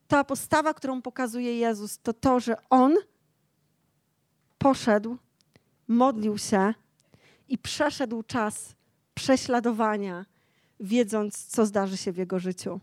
ta 0.08 0.24
postawa, 0.24 0.74
którą 0.74 1.02
pokazuje 1.02 1.58
Jezus, 1.58 2.00
to 2.00 2.14
to, 2.14 2.40
że 2.40 2.56
On 2.70 2.96
poszedł, 4.58 5.18
modlił 5.88 6.38
się 6.38 6.74
i 7.48 7.58
przeszedł 7.58 8.24
czas 8.24 8.76
prześladowania, 9.14 10.26
wiedząc, 10.80 11.46
co 11.46 11.66
zdarzy 11.66 11.98
się 11.98 12.12
w 12.12 12.18
jego 12.18 12.40
życiu. 12.40 12.80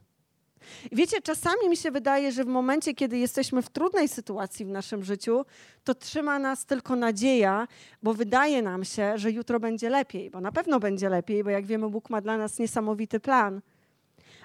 I 0.90 0.96
wiecie, 0.96 1.22
czasami 1.22 1.68
mi 1.68 1.76
się 1.76 1.90
wydaje, 1.90 2.32
że 2.32 2.44
w 2.44 2.46
momencie, 2.46 2.94
kiedy 2.94 3.18
jesteśmy 3.18 3.62
w 3.62 3.70
trudnej 3.70 4.08
sytuacji 4.08 4.64
w 4.64 4.68
naszym 4.68 5.04
życiu, 5.04 5.44
to 5.84 5.94
trzyma 5.94 6.38
nas 6.38 6.66
tylko 6.66 6.96
nadzieja, 6.96 7.68
bo 8.02 8.14
wydaje 8.14 8.62
nam 8.62 8.84
się, 8.84 9.18
że 9.18 9.30
jutro 9.30 9.60
będzie 9.60 9.90
lepiej, 9.90 10.30
bo 10.30 10.40
na 10.40 10.52
pewno 10.52 10.80
będzie 10.80 11.08
lepiej, 11.08 11.44
bo 11.44 11.50
jak 11.50 11.66
wiemy, 11.66 11.90
Bóg 11.90 12.10
ma 12.10 12.20
dla 12.20 12.36
nas 12.36 12.58
niesamowity 12.58 13.20
plan. 13.20 13.60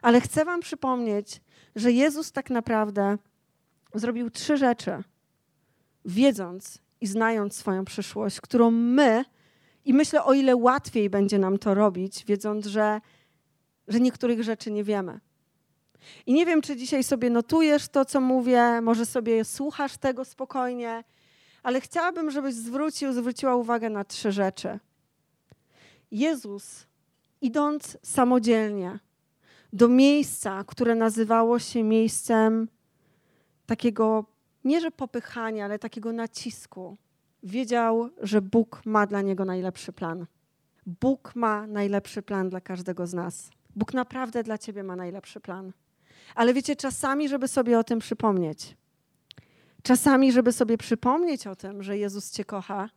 Ale 0.05 0.21
chcę 0.21 0.45
Wam 0.45 0.59
przypomnieć, 0.59 1.41
że 1.75 1.91
Jezus 1.91 2.31
tak 2.31 2.49
naprawdę 2.49 3.17
zrobił 3.93 4.29
trzy 4.29 4.57
rzeczy, 4.57 5.03
wiedząc 6.05 6.79
i 7.01 7.07
znając 7.07 7.55
swoją 7.55 7.85
przyszłość, 7.85 8.41
którą 8.41 8.71
my, 8.71 9.25
i 9.85 9.93
myślę, 9.93 10.23
o 10.23 10.33
ile 10.33 10.55
łatwiej 10.55 11.09
będzie 11.09 11.39
nam 11.39 11.57
to 11.57 11.73
robić, 11.73 12.25
wiedząc, 12.25 12.65
że, 12.65 13.01
że 13.87 13.99
niektórych 13.99 14.43
rzeczy 14.43 14.71
nie 14.71 14.83
wiemy. 14.83 15.19
I 16.25 16.33
nie 16.33 16.45
wiem, 16.45 16.61
czy 16.61 16.75
dzisiaj 16.75 17.03
sobie 17.03 17.29
notujesz 17.29 17.87
to, 17.87 18.05
co 18.05 18.21
mówię, 18.21 18.81
może 18.81 19.05
sobie 19.05 19.45
słuchasz 19.45 19.97
tego 19.97 20.25
spokojnie, 20.25 21.03
ale 21.63 21.81
chciałabym, 21.81 22.31
żebyś 22.31 22.53
zwrócił, 22.53 23.13
zwróciła 23.13 23.55
uwagę 23.55 23.89
na 23.89 24.03
trzy 24.03 24.31
rzeczy. 24.31 24.79
Jezus, 26.11 26.87
idąc 27.41 27.97
samodzielnie, 28.03 28.99
do 29.73 29.88
miejsca, 29.88 30.63
które 30.63 30.95
nazywało 30.95 31.60
się 31.60 31.84
miejscem 31.84 32.67
takiego, 33.65 34.25
nie 34.63 34.82
że 34.82 34.91
popychania, 34.91 35.65
ale 35.65 35.80
takiego 35.80 36.13
nacisku. 36.13 36.97
Wiedział, 37.43 38.10
że 38.21 38.41
Bóg 38.41 38.82
ma 38.86 39.08
dla 39.08 39.21
niego 39.21 39.45
najlepszy 39.45 39.93
plan. 39.93 40.25
Bóg 40.86 41.36
ma 41.36 41.67
najlepszy 41.67 42.21
plan 42.21 42.49
dla 42.49 42.62
każdego 42.62 43.08
z 43.08 43.13
nas. 43.13 43.49
Bóg 43.75 43.93
naprawdę 43.93 44.43
dla 44.43 44.58
ciebie 44.58 44.84
ma 44.84 44.95
najlepszy 44.95 45.39
plan. 45.39 45.71
Ale 46.36 46.54
wiecie, 46.54 46.75
czasami, 46.75 47.30
żeby 47.30 47.47
sobie 47.47 47.80
o 47.80 47.84
tym 47.84 47.99
przypomnieć, 47.99 48.78
czasami, 49.84 50.32
żeby 50.32 50.51
sobie 50.51 50.78
przypomnieć 50.78 51.47
o 51.47 51.56
tym, 51.56 51.84
że 51.84 51.97
Jezus 51.97 52.32
cię 52.32 52.45
kocha, 52.45 52.89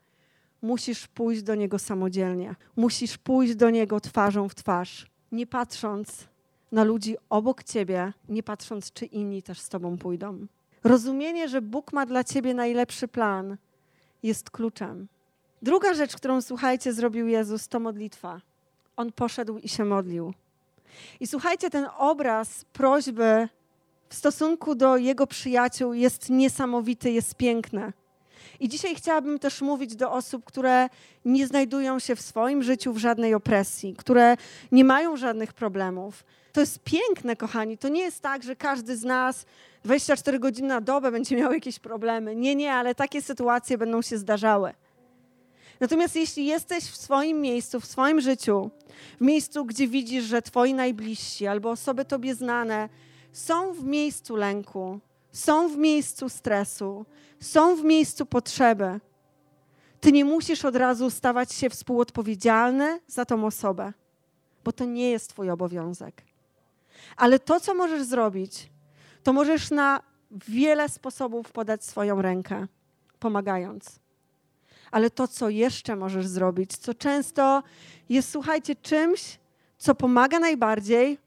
musisz 0.62 1.06
pójść 1.08 1.42
do 1.42 1.54
Niego 1.54 1.78
samodzielnie. 1.78 2.54
Musisz 2.76 3.18
pójść 3.18 3.54
do 3.54 3.70
Niego 3.70 4.00
twarzą 4.00 4.48
w 4.48 4.54
twarz, 4.54 5.06
nie 5.32 5.46
patrząc 5.46 6.28
na 6.72 6.84
ludzi 6.84 7.16
obok 7.30 7.62
ciebie, 7.64 8.12
nie 8.28 8.42
patrząc, 8.42 8.92
czy 8.92 9.04
inni 9.04 9.42
też 9.42 9.60
z 9.60 9.68
tobą 9.68 9.98
pójdą. 9.98 10.46
Rozumienie, 10.84 11.48
że 11.48 11.62
Bóg 11.62 11.92
ma 11.92 12.06
dla 12.06 12.24
ciebie 12.24 12.54
najlepszy 12.54 13.08
plan, 13.08 13.56
jest 14.22 14.50
kluczem. 14.50 15.08
Druga 15.62 15.94
rzecz, 15.94 16.16
którą 16.16 16.42
słuchajcie, 16.42 16.92
zrobił 16.92 17.26
Jezus, 17.26 17.68
to 17.68 17.80
modlitwa. 17.80 18.40
On 18.96 19.12
poszedł 19.12 19.58
i 19.58 19.68
się 19.68 19.84
modlił. 19.84 20.34
I 21.20 21.26
słuchajcie, 21.26 21.70
ten 21.70 21.86
obraz 21.98 22.64
prośby 22.72 23.48
w 24.08 24.14
stosunku 24.14 24.74
do 24.74 24.96
jego 24.96 25.26
przyjaciół 25.26 25.92
jest 25.92 26.30
niesamowity, 26.30 27.10
jest 27.10 27.34
piękny. 27.34 27.92
I 28.60 28.68
dzisiaj 28.68 28.94
chciałabym 28.94 29.38
też 29.38 29.62
mówić 29.62 29.96
do 29.96 30.12
osób, 30.12 30.44
które 30.44 30.88
nie 31.24 31.46
znajdują 31.46 31.98
się 31.98 32.16
w 32.16 32.20
swoim 32.20 32.62
życiu 32.62 32.92
w 32.92 32.98
żadnej 32.98 33.34
opresji, 33.34 33.94
które 33.94 34.36
nie 34.72 34.84
mają 34.84 35.16
żadnych 35.16 35.52
problemów. 35.52 36.24
To 36.58 36.62
jest 36.62 36.78
piękne, 36.78 37.36
kochani. 37.36 37.78
To 37.78 37.88
nie 37.88 38.00
jest 38.00 38.20
tak, 38.20 38.42
że 38.42 38.56
każdy 38.56 38.96
z 38.96 39.04
nas 39.04 39.46
24 39.84 40.38
godziny 40.38 40.68
na 40.68 40.80
dobę 40.80 41.12
będzie 41.12 41.36
miał 41.36 41.52
jakieś 41.52 41.78
problemy. 41.78 42.36
Nie, 42.36 42.54
nie, 42.54 42.72
ale 42.72 42.94
takie 42.94 43.22
sytuacje 43.22 43.78
będą 43.78 44.02
się 44.02 44.18
zdarzały. 44.18 44.74
Natomiast 45.80 46.16
jeśli 46.16 46.46
jesteś 46.46 46.84
w 46.84 46.96
swoim 46.96 47.40
miejscu, 47.40 47.80
w 47.80 47.86
swoim 47.86 48.20
życiu, 48.20 48.70
w 49.20 49.24
miejscu, 49.24 49.64
gdzie 49.64 49.88
widzisz, 49.88 50.24
że 50.24 50.42
twoi 50.42 50.74
najbliżsi 50.74 51.46
albo 51.46 51.70
osoby 51.70 52.04
tobie 52.04 52.34
znane 52.34 52.88
są 53.32 53.72
w 53.72 53.84
miejscu 53.84 54.36
lęku, 54.36 55.00
są 55.32 55.68
w 55.68 55.76
miejscu 55.76 56.28
stresu, 56.28 57.06
są 57.40 57.76
w 57.76 57.84
miejscu 57.84 58.26
potrzeby, 58.26 59.00
ty 60.00 60.12
nie 60.12 60.24
musisz 60.24 60.64
od 60.64 60.76
razu 60.76 61.10
stawać 61.10 61.52
się 61.52 61.70
współodpowiedzialny 61.70 63.00
za 63.06 63.24
tą 63.24 63.46
osobę, 63.46 63.92
bo 64.64 64.72
to 64.72 64.84
nie 64.84 65.10
jest 65.10 65.30
twój 65.30 65.50
obowiązek. 65.50 66.27
Ale 67.16 67.38
to, 67.38 67.60
co 67.60 67.74
możesz 67.74 68.02
zrobić, 68.02 68.70
to 69.22 69.32
możesz 69.32 69.70
na 69.70 70.00
wiele 70.30 70.88
sposobów 70.88 71.52
podać 71.52 71.84
swoją 71.84 72.22
rękę, 72.22 72.66
pomagając. 73.18 74.00
Ale 74.90 75.10
to, 75.10 75.28
co 75.28 75.48
jeszcze 75.48 75.96
możesz 75.96 76.26
zrobić, 76.26 76.76
co 76.76 76.94
często 76.94 77.62
jest, 78.08 78.30
słuchajcie, 78.30 78.76
czymś, 78.76 79.38
co 79.78 79.94
pomaga 79.94 80.38
najbardziej, 80.38 81.18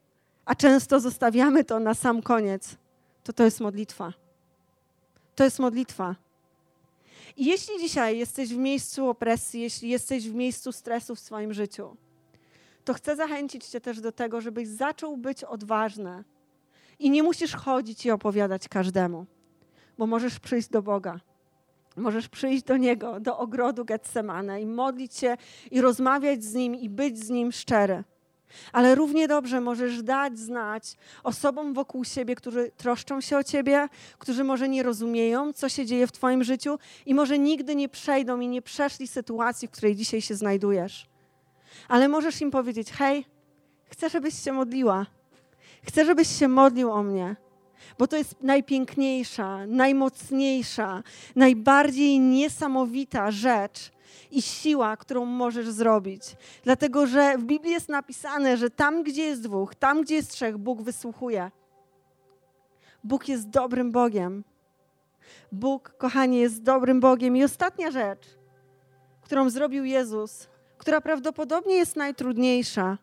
a 0.45 0.55
często 0.55 0.99
zostawiamy 0.99 1.63
to 1.63 1.79
na 1.79 1.93
sam 1.93 2.21
koniec, 2.21 2.75
to 3.23 3.34
to 3.34 3.43
jest 3.43 3.60
modlitwa. 3.60 4.13
To 5.36 5.43
jest 5.43 5.60
modlitwa. 5.60 6.15
I 7.38 7.45
jeśli 7.45 7.79
dzisiaj 7.79 8.17
jesteś 8.17 8.49
w 8.49 8.57
miejscu 8.57 9.10
opresji, 9.10 9.62
jeśli 9.62 9.89
jesteś 9.89 10.29
w 10.29 10.34
miejscu 10.34 10.71
stresu 10.71 11.15
w 11.15 11.19
swoim 11.19 11.53
życiu, 11.53 11.95
to 12.83 12.93
chcę 12.93 13.15
zachęcić 13.15 13.65
Cię 13.65 13.81
też 13.81 14.01
do 14.01 14.11
tego, 14.11 14.41
żebyś 14.41 14.67
zaczął 14.67 15.17
być 15.17 15.43
odważny. 15.43 16.23
I 16.99 17.09
nie 17.09 17.23
musisz 17.23 17.55
chodzić 17.55 18.05
i 18.05 18.11
opowiadać 18.11 18.67
każdemu, 18.67 19.25
bo 19.97 20.07
możesz 20.07 20.39
przyjść 20.39 20.69
do 20.69 20.81
Boga. 20.81 21.19
Możesz 21.95 22.29
przyjść 22.29 22.63
do 22.63 22.77
Niego, 22.77 23.19
do 23.19 23.37
ogrodu 23.37 23.85
Getsemane 23.85 24.61
i 24.61 24.65
modlić 24.65 25.15
się 25.15 25.37
i 25.71 25.81
rozmawiać 25.81 26.43
z 26.43 26.53
Nim 26.53 26.75
i 26.75 26.89
być 26.89 27.19
z 27.19 27.29
Nim 27.29 27.51
szczery. 27.51 28.03
Ale 28.71 28.95
równie 28.95 29.27
dobrze 29.27 29.61
możesz 29.61 30.03
dać 30.03 30.39
znać 30.39 30.97
osobom 31.23 31.73
wokół 31.73 32.05
siebie, 32.05 32.35
którzy 32.35 32.71
troszczą 32.77 33.21
się 33.21 33.37
o 33.37 33.43
ciebie, 33.43 33.87
którzy 34.17 34.43
może 34.43 34.69
nie 34.69 34.83
rozumieją, 34.83 35.53
co 35.53 35.69
się 35.69 35.85
dzieje 35.85 36.07
w 36.07 36.11
Twoim 36.11 36.43
życiu 36.43 36.77
i 37.05 37.13
może 37.13 37.39
nigdy 37.39 37.75
nie 37.75 37.89
przejdą 37.89 38.39
i 38.39 38.47
nie 38.47 38.61
przeszli 38.61 39.07
sytuacji, 39.07 39.67
w 39.67 39.71
której 39.71 39.95
dzisiaj 39.95 40.21
się 40.21 40.35
znajdujesz. 40.35 41.11
Ale 41.88 42.07
możesz 42.07 42.41
im 42.41 42.51
powiedzieć: 42.51 42.91
Hej, 42.91 43.25
chcę, 43.86 44.10
żebyś 44.10 44.43
się 44.43 44.51
modliła. 44.51 45.05
Chcę, 45.84 46.05
żebyś 46.05 46.27
się 46.39 46.47
modlił 46.47 46.91
o 46.91 47.03
mnie, 47.03 47.36
bo 47.99 48.07
to 48.07 48.17
jest 48.17 48.36
najpiękniejsza, 48.41 49.65
najmocniejsza, 49.67 51.03
najbardziej 51.36 52.19
niesamowita 52.19 53.31
rzecz, 53.31 53.91
i 54.31 54.41
siła, 54.41 54.97
którą 54.97 55.25
możesz 55.25 55.69
zrobić. 55.69 56.21
Dlatego, 56.63 57.07
że 57.07 57.38
w 57.38 57.43
Biblii 57.43 57.71
jest 57.71 57.89
napisane, 57.89 58.57
że 58.57 58.69
tam, 58.69 59.03
gdzie 59.03 59.23
jest 59.23 59.41
dwóch, 59.41 59.75
tam, 59.75 60.01
gdzie 60.01 60.15
jest 60.15 60.31
trzech, 60.31 60.57
Bóg 60.57 60.81
wysłuchuje. 60.81 61.51
Bóg 63.03 63.27
jest 63.27 63.49
dobrym 63.49 63.91
Bogiem. 63.91 64.43
Bóg, 65.51 65.93
kochanie, 65.97 66.39
jest 66.39 66.63
dobrym 66.63 66.99
Bogiem. 66.99 67.38
I 67.38 67.43
ostatnia 67.43 67.91
rzecz, 67.91 68.38
którą 69.21 69.49
zrobił 69.49 69.86
Jezus, 69.86 70.47
która 70.81 71.01
prawdopodobnie 71.01 71.75
jest 71.75 71.95
najtrudniejsza, 71.95 72.97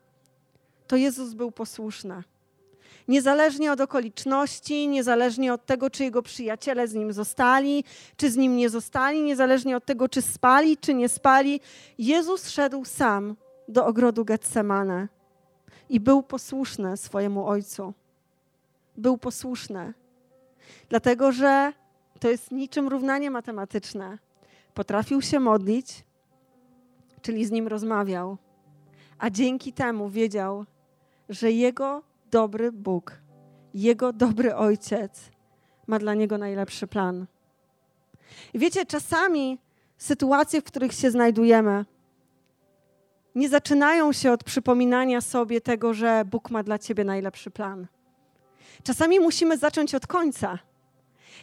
to 0.87 0.95
Jezus 0.95 1.33
był 1.33 1.51
posłuszny 1.51 2.23
niezależnie 3.07 3.71
od 3.71 3.81
okoliczności, 3.81 4.87
niezależnie 4.87 5.53
od 5.53 5.65
tego, 5.65 5.89
czy 5.89 6.03
jego 6.03 6.21
przyjaciele 6.21 6.87
z 6.87 6.93
nim 6.93 7.13
zostali, 7.13 7.83
czy 8.17 8.31
z 8.31 8.37
nim 8.37 8.57
nie 8.57 8.69
zostali, 8.69 9.23
niezależnie 9.23 9.77
od 9.77 9.85
tego, 9.85 10.09
czy 10.09 10.21
spali, 10.21 10.77
czy 10.77 10.93
nie 10.93 11.09
spali, 11.09 11.61
Jezus 11.97 12.49
szedł 12.49 12.85
sam 12.85 13.35
do 13.67 13.85
ogrodu 13.85 14.25
Getsemane 14.25 15.07
i 15.89 15.99
był 15.99 16.23
posłuszny 16.23 16.97
swojemu 16.97 17.47
ojcu. 17.47 17.93
Był 18.97 19.17
posłuszny, 19.17 19.93
dlatego 20.89 21.31
że 21.31 21.73
to 22.19 22.29
jest 22.29 22.51
niczym 22.51 22.87
równanie 22.87 23.31
matematyczne. 23.31 24.17
Potrafił 24.73 25.21
się 25.21 25.39
modlić, 25.39 26.03
czyli 27.21 27.45
z 27.45 27.51
nim 27.51 27.67
rozmawiał, 27.67 28.37
a 29.17 29.29
dzięki 29.29 29.73
temu 29.73 30.09
wiedział, 30.09 30.65
że 31.29 31.51
jego 31.51 32.03
dobry 32.31 32.71
Bóg, 32.71 33.19
Jego 33.73 34.13
dobry 34.13 34.55
Ojciec 34.55 35.31
ma 35.87 35.99
dla 35.99 36.13
niego 36.13 36.37
najlepszy 36.37 36.87
plan. 36.87 37.25
I 38.53 38.59
wiecie, 38.59 38.85
czasami 38.85 39.59
sytuacje, 39.97 40.61
w 40.61 40.63
których 40.63 40.93
się 40.93 41.11
znajdujemy, 41.11 41.85
nie 43.35 43.49
zaczynają 43.49 44.11
się 44.11 44.31
od 44.31 44.43
przypominania 44.43 45.21
sobie 45.21 45.61
tego, 45.61 45.93
że 45.93 46.23
Bóg 46.25 46.51
ma 46.51 46.63
dla 46.63 46.79
ciebie 46.79 47.03
najlepszy 47.03 47.51
plan. 47.51 47.87
Czasami 48.83 49.19
musimy 49.19 49.57
zacząć 49.57 49.95
od 49.95 50.07
końca. 50.07 50.59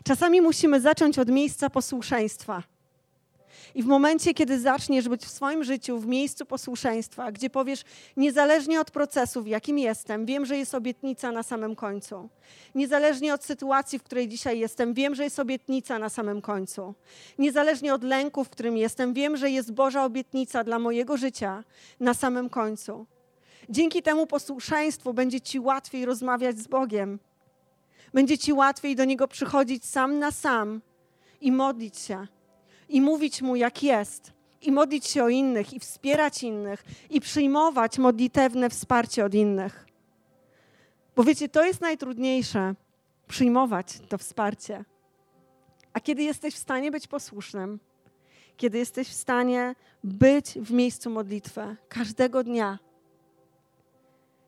Czasami 0.05 0.41
musimy 0.41 0.81
zacząć 0.81 1.19
od 1.19 1.29
miejsca 1.29 1.71
posłuszeństwa. 1.71 2.63
I 3.75 3.83
w 3.83 3.87
momencie, 3.87 4.35
kiedy 4.35 4.61
zaczniesz 4.61 5.09
być 5.09 5.23
w 5.23 5.31
swoim 5.31 5.65
życiu 5.65 5.99
w 5.99 6.07
miejscu 6.07 6.47
posłuszeństwa, 6.47 7.33
gdzie 7.33 7.51
powiesz, 7.51 7.85
niezależnie 8.17 8.81
od 8.81 8.91
procesu, 8.91 9.43
w 9.43 9.47
jakim 9.47 9.79
jestem, 9.79 10.27
wiem, 10.27 10.47
że 10.47 10.57
jest 10.57 10.75
obietnica 10.75 11.33
na 11.33 11.43
samym 11.43 11.77
końcu. 11.77 12.29
Niezależnie 12.75 13.35
od 13.35 13.45
sytuacji, 13.45 13.99
w 13.99 14.03
której 14.03 14.29
dzisiaj 14.29 14.59
jestem, 14.59 14.95
wiem, 14.95 15.15
że 15.15 15.25
jest 15.25 15.39
obietnica 15.39 15.99
na 15.99 16.09
samym 16.09 16.43
końcu. 16.43 16.95
Niezależnie 17.39 17.95
od 17.95 18.05
lęku, 18.05 18.45
w 18.45 18.51
którym 18.51 18.77
jestem, 18.77 19.15
wiem, 19.15 19.37
że 19.37 19.51
jest 19.51 19.73
Boża 19.73 20.05
obietnica 20.05 20.65
dla 20.65 20.79
mojego 20.79 21.17
życia 21.17 21.65
na 22.01 22.15
samym 22.15 22.49
końcu. 22.49 23.07
Dzięki 23.69 24.03
temu 24.03 24.27
posłuszeństwu 24.27 25.15
będzie 25.15 25.41
ci 25.41 25.61
łatwiej 25.61 26.05
rozmawiać 26.05 26.59
z 26.59 26.67
Bogiem. 26.67 27.19
Będzie 28.15 28.39
ci 28.39 28.53
łatwiej 28.53 28.97
do 28.97 29.05
Niego 29.05 29.29
przychodzić 29.29 29.85
sam 29.85 30.19
na 30.19 30.31
sam 30.31 30.81
i 31.41 31.53
modlić 31.53 31.99
się 31.99 32.27
i 32.89 33.01
mówić 33.01 33.43
mu, 33.43 33.57
jak 33.57 33.83
jest, 33.83 34.33
i 34.63 34.73
modlić 34.73 35.07
się 35.07 35.25
o 35.25 35.29
innych, 35.29 35.73
i 35.73 35.81
wspierać 35.81 36.43
innych, 36.43 36.85
i 37.11 37.21
przyjmować 37.21 37.99
modlitewne 37.99 38.71
wsparcie 38.71 39.25
od 39.25 39.35
innych. 39.35 39.87
Bo 41.17 41.25
wiecie, 41.25 41.49
to 41.49 41.65
jest 41.65 41.81
najtrudniejsze 41.81 42.75
przyjmować 43.29 43.99
to 44.09 44.19
wsparcie. 44.19 44.85
A 45.93 46.01
kiedy 46.01 46.23
jesteś 46.23 46.55
w 46.55 46.59
stanie 46.59 46.91
być 46.91 47.07
posłusznym, 47.07 47.81
kiedy 48.57 48.79
jesteś 48.79 49.09
w 49.09 49.15
stanie 49.15 49.75
być 50.05 50.47
w 50.47 50.73
miejscu 50.73 51.11
modlitwy 51.11 51.77
każdego 51.89 52.45
dnia, 52.45 52.79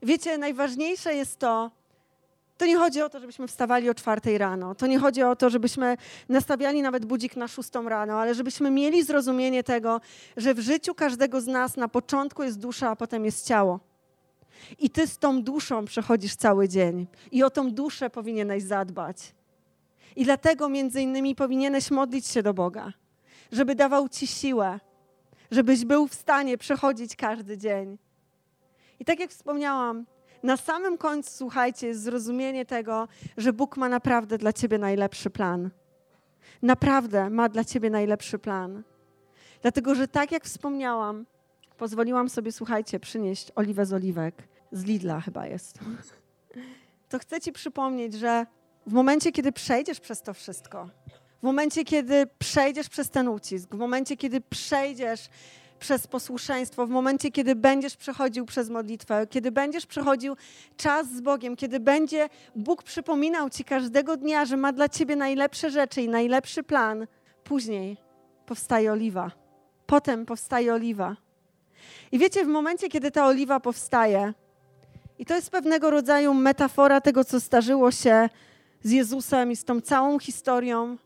wiecie, 0.03 0.38
najważniejsze 0.38 1.14
jest 1.14 1.38
to, 1.38 1.70
to 2.59 2.66
nie 2.66 2.77
chodzi 2.77 3.03
o 3.03 3.09
to, 3.09 3.21
żebyśmy 3.21 3.49
wstawali 3.49 3.90
o 3.90 3.94
czwartej 3.94 4.38
rano. 4.38 4.75
To 4.75 4.87
nie 4.87 4.99
chodzi 4.99 5.23
o 5.23 5.37
to, 5.37 5.51
żebyśmy 5.51 5.97
nastawiali 6.29 6.83
nawet 6.83 7.07
budzik 7.07 7.37
na 7.37 7.49
szóstą 7.49 7.88
rano, 7.88 8.21
ale 8.21 8.35
żebyśmy 8.35 8.71
mieli 8.71 9.05
zrozumienie 9.05 9.64
tego, 9.64 10.01
że 10.37 10.55
w 10.55 10.61
życiu 10.61 10.94
każdego 10.94 11.40
z 11.40 11.47
nas 11.47 11.77
na 11.77 11.88
początku 11.88 12.42
jest 12.42 12.59
dusza, 12.59 12.90
a 12.90 12.97
potem 12.97 13.25
jest 13.25 13.47
ciało. 13.47 13.81
I 14.79 14.90
ty 14.90 15.07
z 15.07 15.18
tą 15.18 15.42
duszą 15.42 15.85
przechodzisz 15.85 16.37
cały 16.37 16.68
dzień. 16.68 17.07
I 17.33 17.42
o 17.42 17.51
tą 17.51 17.71
duszę 17.71 18.11
powinieneś 18.11 18.62
zadbać. 18.62 19.35
I 20.16 20.25
dlatego 20.25 20.68
między 20.68 21.03
innymi 21.03 21.35
powinieneś 21.35 21.90
modlić 21.90 22.27
się 22.27 22.42
do 22.42 22.55
Boga, 22.55 22.92
żeby 23.53 23.75
dawał 23.75 24.09
ci 24.09 24.27
siłę, 24.27 24.81
żebyś 25.51 25.85
był 25.85 26.09
w 26.09 26.14
stanie 26.14 26.59
przechodzić 26.59 27.16
każdy 27.16 27.59
dzień. 27.59 27.99
I 29.01 29.05
tak 29.05 29.21
jak 29.21 29.31
wspomniałam, 29.31 30.07
na 30.42 30.57
samym 30.57 30.98
końcu, 30.98 31.31
słuchajcie, 31.31 31.87
jest 31.87 32.03
zrozumienie 32.03 32.64
tego, 32.66 33.09
że 33.37 33.53
Bóg 33.53 33.77
ma 33.77 33.88
naprawdę 33.88 34.38
dla 34.38 34.53
ciebie 34.53 34.79
najlepszy 34.79 35.31
plan. 35.31 35.70
Naprawdę 36.62 37.31
ma 37.31 37.48
dla 37.48 37.64
ciebie 37.64 37.90
najlepszy 37.90 38.38
plan. 38.38 38.83
Dlatego, 39.62 39.94
że 39.94 40.09
tak 40.09 40.33
jak 40.33 40.44
wspomniałam, 40.44 41.27
pozwoliłam 41.77 42.29
sobie, 42.29 42.53
słuchajcie, 42.53 43.01
przynieść 43.01 43.53
oliwę 43.55 43.87
z 43.87 43.92
oliwek. 43.92 44.48
Z 44.72 44.85
Lidla 44.85 45.20
chyba 45.20 45.46
jest. 45.46 45.79
To 47.09 47.18
chcę 47.18 47.40
ci 47.40 47.53
przypomnieć, 47.53 48.14
że 48.14 48.46
w 48.87 48.92
momencie, 48.92 49.33
kiedy 49.33 49.53
przejdziesz 49.53 50.01
przez 50.01 50.22
to 50.22 50.35
wszystko, 50.35 50.88
w 51.40 51.42
momencie, 51.42 51.85
kiedy 51.85 52.27
przejdziesz 52.38 52.88
przez 52.88 53.11
ten 53.11 53.29
ucisk, 53.29 53.74
w 53.74 53.79
momencie, 53.79 54.16
kiedy 54.16 54.40
przejdziesz 54.40 55.29
przez 55.79 56.07
posłuszeństwo, 56.07 56.87
w 56.87 56.91
momencie, 56.91 57.31
kiedy 57.31 57.55
będziesz 57.55 57.97
przechodził 57.97 58.47
przez 58.47 58.71
modlitwę, 58.71 59.27
kiedy 59.27 59.53
będziesz 59.53 59.87
przechodził 59.87 60.37
czas 60.77 61.12
z 61.12 61.21
Bogiem, 61.21 61.57
kiedy 61.57 61.81
będzie 61.81 62.29
Bóg 62.57 62.83
przypominał 62.83 63.51
ci 63.51 63.64
każdego 63.64 64.17
dnia, 64.17 64.45
że 64.45 64.57
ma 64.57 64.73
dla 64.73 64.88
ciebie 64.88 65.17
najlepsze 65.17 65.71
rzeczy 65.71 66.03
i 66.03 66.09
najlepszy 66.09 66.62
plan, 66.62 67.07
później 67.45 67.97
powstaje 68.47 68.93
oliwa. 68.93 69.31
Potem 69.87 70.27
powstaje 70.27 70.75
oliwa. 70.75 71.17
I 72.12 72.19
wiecie, 72.19 72.45
w 72.45 72.49
momencie, 72.49 72.88
kiedy 72.88 73.11
ta 73.11 73.27
oliwa 73.27 73.61
powstaje, 73.61 74.35
i 75.19 75.27
to 75.27 75.35
jest 75.35 75.51
pewnego 75.51 75.91
rodzaju 75.91 76.35
metafora 76.35 77.01
tego, 77.01 77.25
co 77.25 77.41
zdarzyło 77.41 77.91
się 77.91 78.29
z 78.83 78.91
Jezusem 78.91 79.51
i 79.51 79.57
z 79.57 79.64
tą 79.64 79.81
całą 79.81 80.19
historią, 80.19 80.97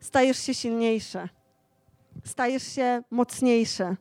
stajesz 0.00 0.38
się 0.38 0.54
silniejszy, 0.54 1.28
stajesz 2.26 2.74
się 2.74 3.02
mocniejszy, 3.10 3.96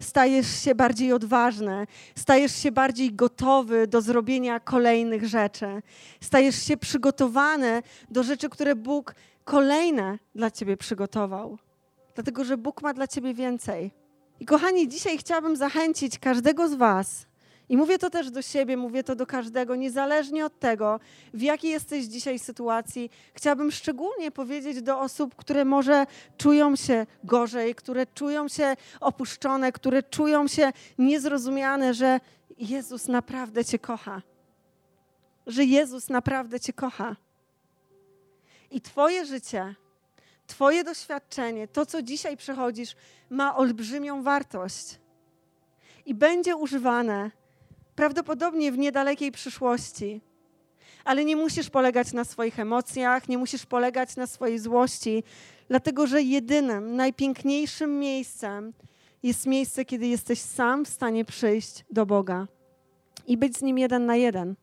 stajesz 0.00 0.62
się 0.64 0.74
bardziej 0.74 1.12
odważny, 1.12 1.86
stajesz 2.16 2.54
się 2.54 2.72
bardziej 2.72 3.14
gotowy 3.14 3.86
do 3.86 4.00
zrobienia 4.00 4.60
kolejnych 4.60 5.26
rzeczy, 5.26 5.82
stajesz 6.20 6.62
się 6.62 6.76
przygotowany 6.76 7.82
do 8.10 8.22
rzeczy, 8.22 8.48
które 8.48 8.74
Bóg 8.74 9.14
kolejne 9.44 10.18
dla 10.34 10.50
ciebie 10.50 10.76
przygotował. 10.76 11.58
Dlatego, 12.14 12.44
że 12.44 12.56
Bóg 12.56 12.82
ma 12.82 12.94
dla 12.94 13.06
ciebie 13.06 13.34
więcej. 13.34 13.90
I 14.40 14.46
kochani, 14.46 14.88
dzisiaj 14.88 15.18
chciałabym 15.18 15.56
zachęcić 15.56 16.18
każdego 16.18 16.68
z 16.68 16.74
Was, 16.74 17.26
i 17.70 17.76
mówię 17.76 17.98
to 17.98 18.10
też 18.10 18.30
do 18.30 18.42
siebie, 18.42 18.76
mówię 18.76 19.04
to 19.04 19.14
do 19.16 19.26
każdego, 19.26 19.76
niezależnie 19.76 20.46
od 20.46 20.58
tego, 20.58 21.00
w 21.34 21.42
jakiej 21.42 21.70
jesteś 21.70 22.04
dzisiaj 22.04 22.38
sytuacji. 22.38 23.10
Chciałabym 23.34 23.70
szczególnie 23.70 24.30
powiedzieć 24.30 24.82
do 24.82 25.00
osób, 25.00 25.34
które 25.34 25.64
może 25.64 26.06
czują 26.36 26.76
się 26.76 27.06
gorzej, 27.24 27.74
które 27.74 28.06
czują 28.06 28.48
się 28.48 28.76
opuszczone, 29.00 29.72
które 29.72 30.02
czują 30.02 30.48
się 30.48 30.72
niezrozumiane, 30.98 31.94
że 31.94 32.20
Jezus 32.58 33.08
naprawdę 33.08 33.64
Cię 33.64 33.78
kocha. 33.78 34.22
Że 35.46 35.64
Jezus 35.64 36.08
naprawdę 36.08 36.60
Cię 36.60 36.72
kocha. 36.72 37.16
I 38.70 38.80
Twoje 38.80 39.26
życie, 39.26 39.74
Twoje 40.46 40.84
doświadczenie, 40.84 41.68
to 41.68 41.86
co 41.86 42.02
dzisiaj 42.02 42.36
przechodzisz, 42.36 42.96
ma 43.30 43.56
olbrzymią 43.56 44.22
wartość. 44.22 44.98
I 46.06 46.14
będzie 46.14 46.56
używane 46.56 47.39
prawdopodobnie 48.00 48.72
w 48.72 48.78
niedalekiej 48.78 49.32
przyszłości. 49.32 50.20
Ale 51.04 51.24
nie 51.24 51.36
musisz 51.36 51.70
polegać 51.70 52.12
na 52.12 52.24
swoich 52.24 52.58
emocjach, 52.58 53.28
nie 53.28 53.38
musisz 53.38 53.66
polegać 53.66 54.16
na 54.16 54.26
swojej 54.26 54.58
złości, 54.58 55.22
dlatego 55.68 56.06
że 56.06 56.22
jedynym, 56.22 56.96
najpiękniejszym 56.96 57.98
miejscem 57.98 58.72
jest 59.22 59.46
miejsce, 59.46 59.84
kiedy 59.84 60.06
jesteś 60.06 60.40
sam 60.40 60.84
w 60.84 60.88
stanie 60.88 61.24
przyjść 61.24 61.84
do 61.90 62.06
Boga 62.06 62.46
i 63.26 63.36
być 63.36 63.56
z 63.56 63.62
Nim 63.62 63.78
jeden 63.78 64.06
na 64.06 64.16
jeden. 64.16 64.54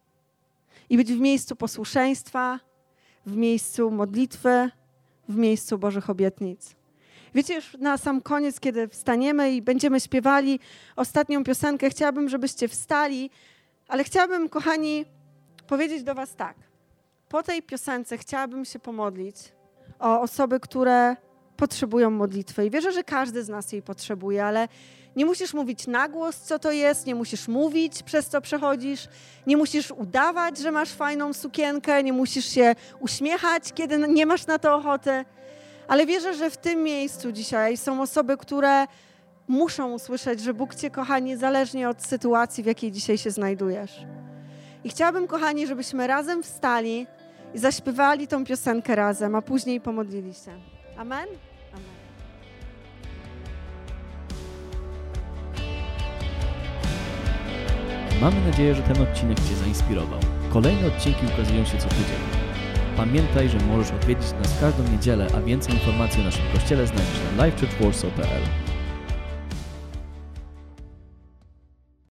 I 0.89 0.97
być 0.97 1.13
w 1.13 1.19
miejscu 1.19 1.55
posłuszeństwa, 1.55 2.59
w 3.25 3.35
miejscu 3.35 3.91
modlitwy, 3.91 4.69
w 5.29 5.35
miejscu 5.35 5.77
Bożych 5.77 6.09
obietnic. 6.09 6.75
Wiecie, 7.37 7.55
już 7.55 7.77
na 7.79 7.97
sam 7.97 8.21
koniec, 8.21 8.59
kiedy 8.59 8.87
wstaniemy 8.87 9.51
i 9.51 9.61
będziemy 9.61 9.99
śpiewali 9.99 10.59
ostatnią 10.95 11.43
piosenkę, 11.43 11.89
chciałabym, 11.89 12.29
żebyście 12.29 12.67
wstali, 12.67 13.29
ale 13.87 14.03
chciałabym, 14.03 14.49
kochani, 14.49 15.05
powiedzieć 15.67 16.03
do 16.03 16.15
Was 16.15 16.35
tak. 16.35 16.55
Po 17.29 17.43
tej 17.43 17.63
piosence 17.63 18.17
chciałabym 18.17 18.65
się 18.65 18.79
pomodlić 18.79 19.35
o 19.99 20.21
osoby, 20.21 20.59
które 20.59 21.15
potrzebują 21.57 22.09
modlitwy. 22.09 22.65
I 22.65 22.69
wierzę, 22.69 22.91
że 22.91 23.03
każdy 23.03 23.43
z 23.43 23.49
nas 23.49 23.71
jej 23.71 23.81
potrzebuje, 23.81 24.45
ale 24.45 24.67
nie 25.15 25.25
musisz 25.25 25.53
mówić 25.53 25.87
na 25.87 26.09
głos, 26.09 26.37
co 26.37 26.59
to 26.59 26.71
jest, 26.71 27.05
nie 27.05 27.15
musisz 27.15 27.47
mówić, 27.47 28.03
przez 28.03 28.27
co 28.27 28.41
przechodzisz, 28.41 29.07
nie 29.47 29.57
musisz 29.57 29.91
udawać, 29.91 30.57
że 30.57 30.71
masz 30.71 30.89
fajną 30.89 31.33
sukienkę, 31.33 32.03
nie 32.03 32.13
musisz 32.13 32.45
się 32.45 32.75
uśmiechać, 32.99 33.73
kiedy 33.73 33.97
nie 34.07 34.25
masz 34.25 34.47
na 34.47 34.59
to 34.59 34.75
ochoty. 34.75 35.25
Ale 35.87 36.05
wierzę, 36.05 36.33
że 36.33 36.49
w 36.49 36.57
tym 36.57 36.83
miejscu 36.83 37.31
dzisiaj 37.31 37.77
są 37.77 38.01
osoby, 38.01 38.37
które 38.37 38.87
muszą 39.47 39.93
usłyszeć, 39.93 40.41
że 40.41 40.53
Bóg 40.53 40.75
Cię 40.75 40.89
kocha 40.89 41.19
niezależnie 41.19 41.89
od 41.89 42.01
sytuacji, 42.01 42.63
w 42.63 42.67
jakiej 42.67 42.91
dzisiaj 42.91 43.17
się 43.17 43.31
znajdujesz. 43.31 44.05
I 44.83 44.89
chciałabym, 44.89 45.27
kochani, 45.27 45.67
żebyśmy 45.67 46.07
razem 46.07 46.43
wstali 46.43 47.07
i 47.53 47.59
zaśpiewali 47.59 48.27
tą 48.27 48.45
piosenkę 48.45 48.95
razem, 48.95 49.35
a 49.35 49.41
później 49.41 49.81
pomodlili 49.81 50.33
się. 50.33 50.51
Amen? 50.97 51.27
Amen. 51.73 51.97
Mamy 58.21 58.41
nadzieję, 58.49 58.75
że 58.75 58.81
ten 58.81 59.01
odcinek 59.01 59.37
Cię 59.37 59.55
zainspirował. 59.55 60.19
Kolejne 60.53 60.87
odcinki 60.87 61.25
ukazują 61.33 61.65
się 61.65 61.77
co 61.77 61.89
tydzień. 61.89 62.36
Pamiętaj, 62.97 63.49
że 63.49 63.59
możesz 63.59 63.91
odwiedzić 63.91 64.31
nas 64.31 64.59
każdą 64.59 64.83
niedzielę, 64.91 65.27
a 65.35 65.41
więcej 65.41 65.73
informacji 65.73 66.21
o 66.21 66.23
naszym 66.23 66.45
kościele 66.53 66.87
znajdziesz 66.87 67.19
na 67.37 67.45
livechurchwarsaw.pl. 67.45 68.66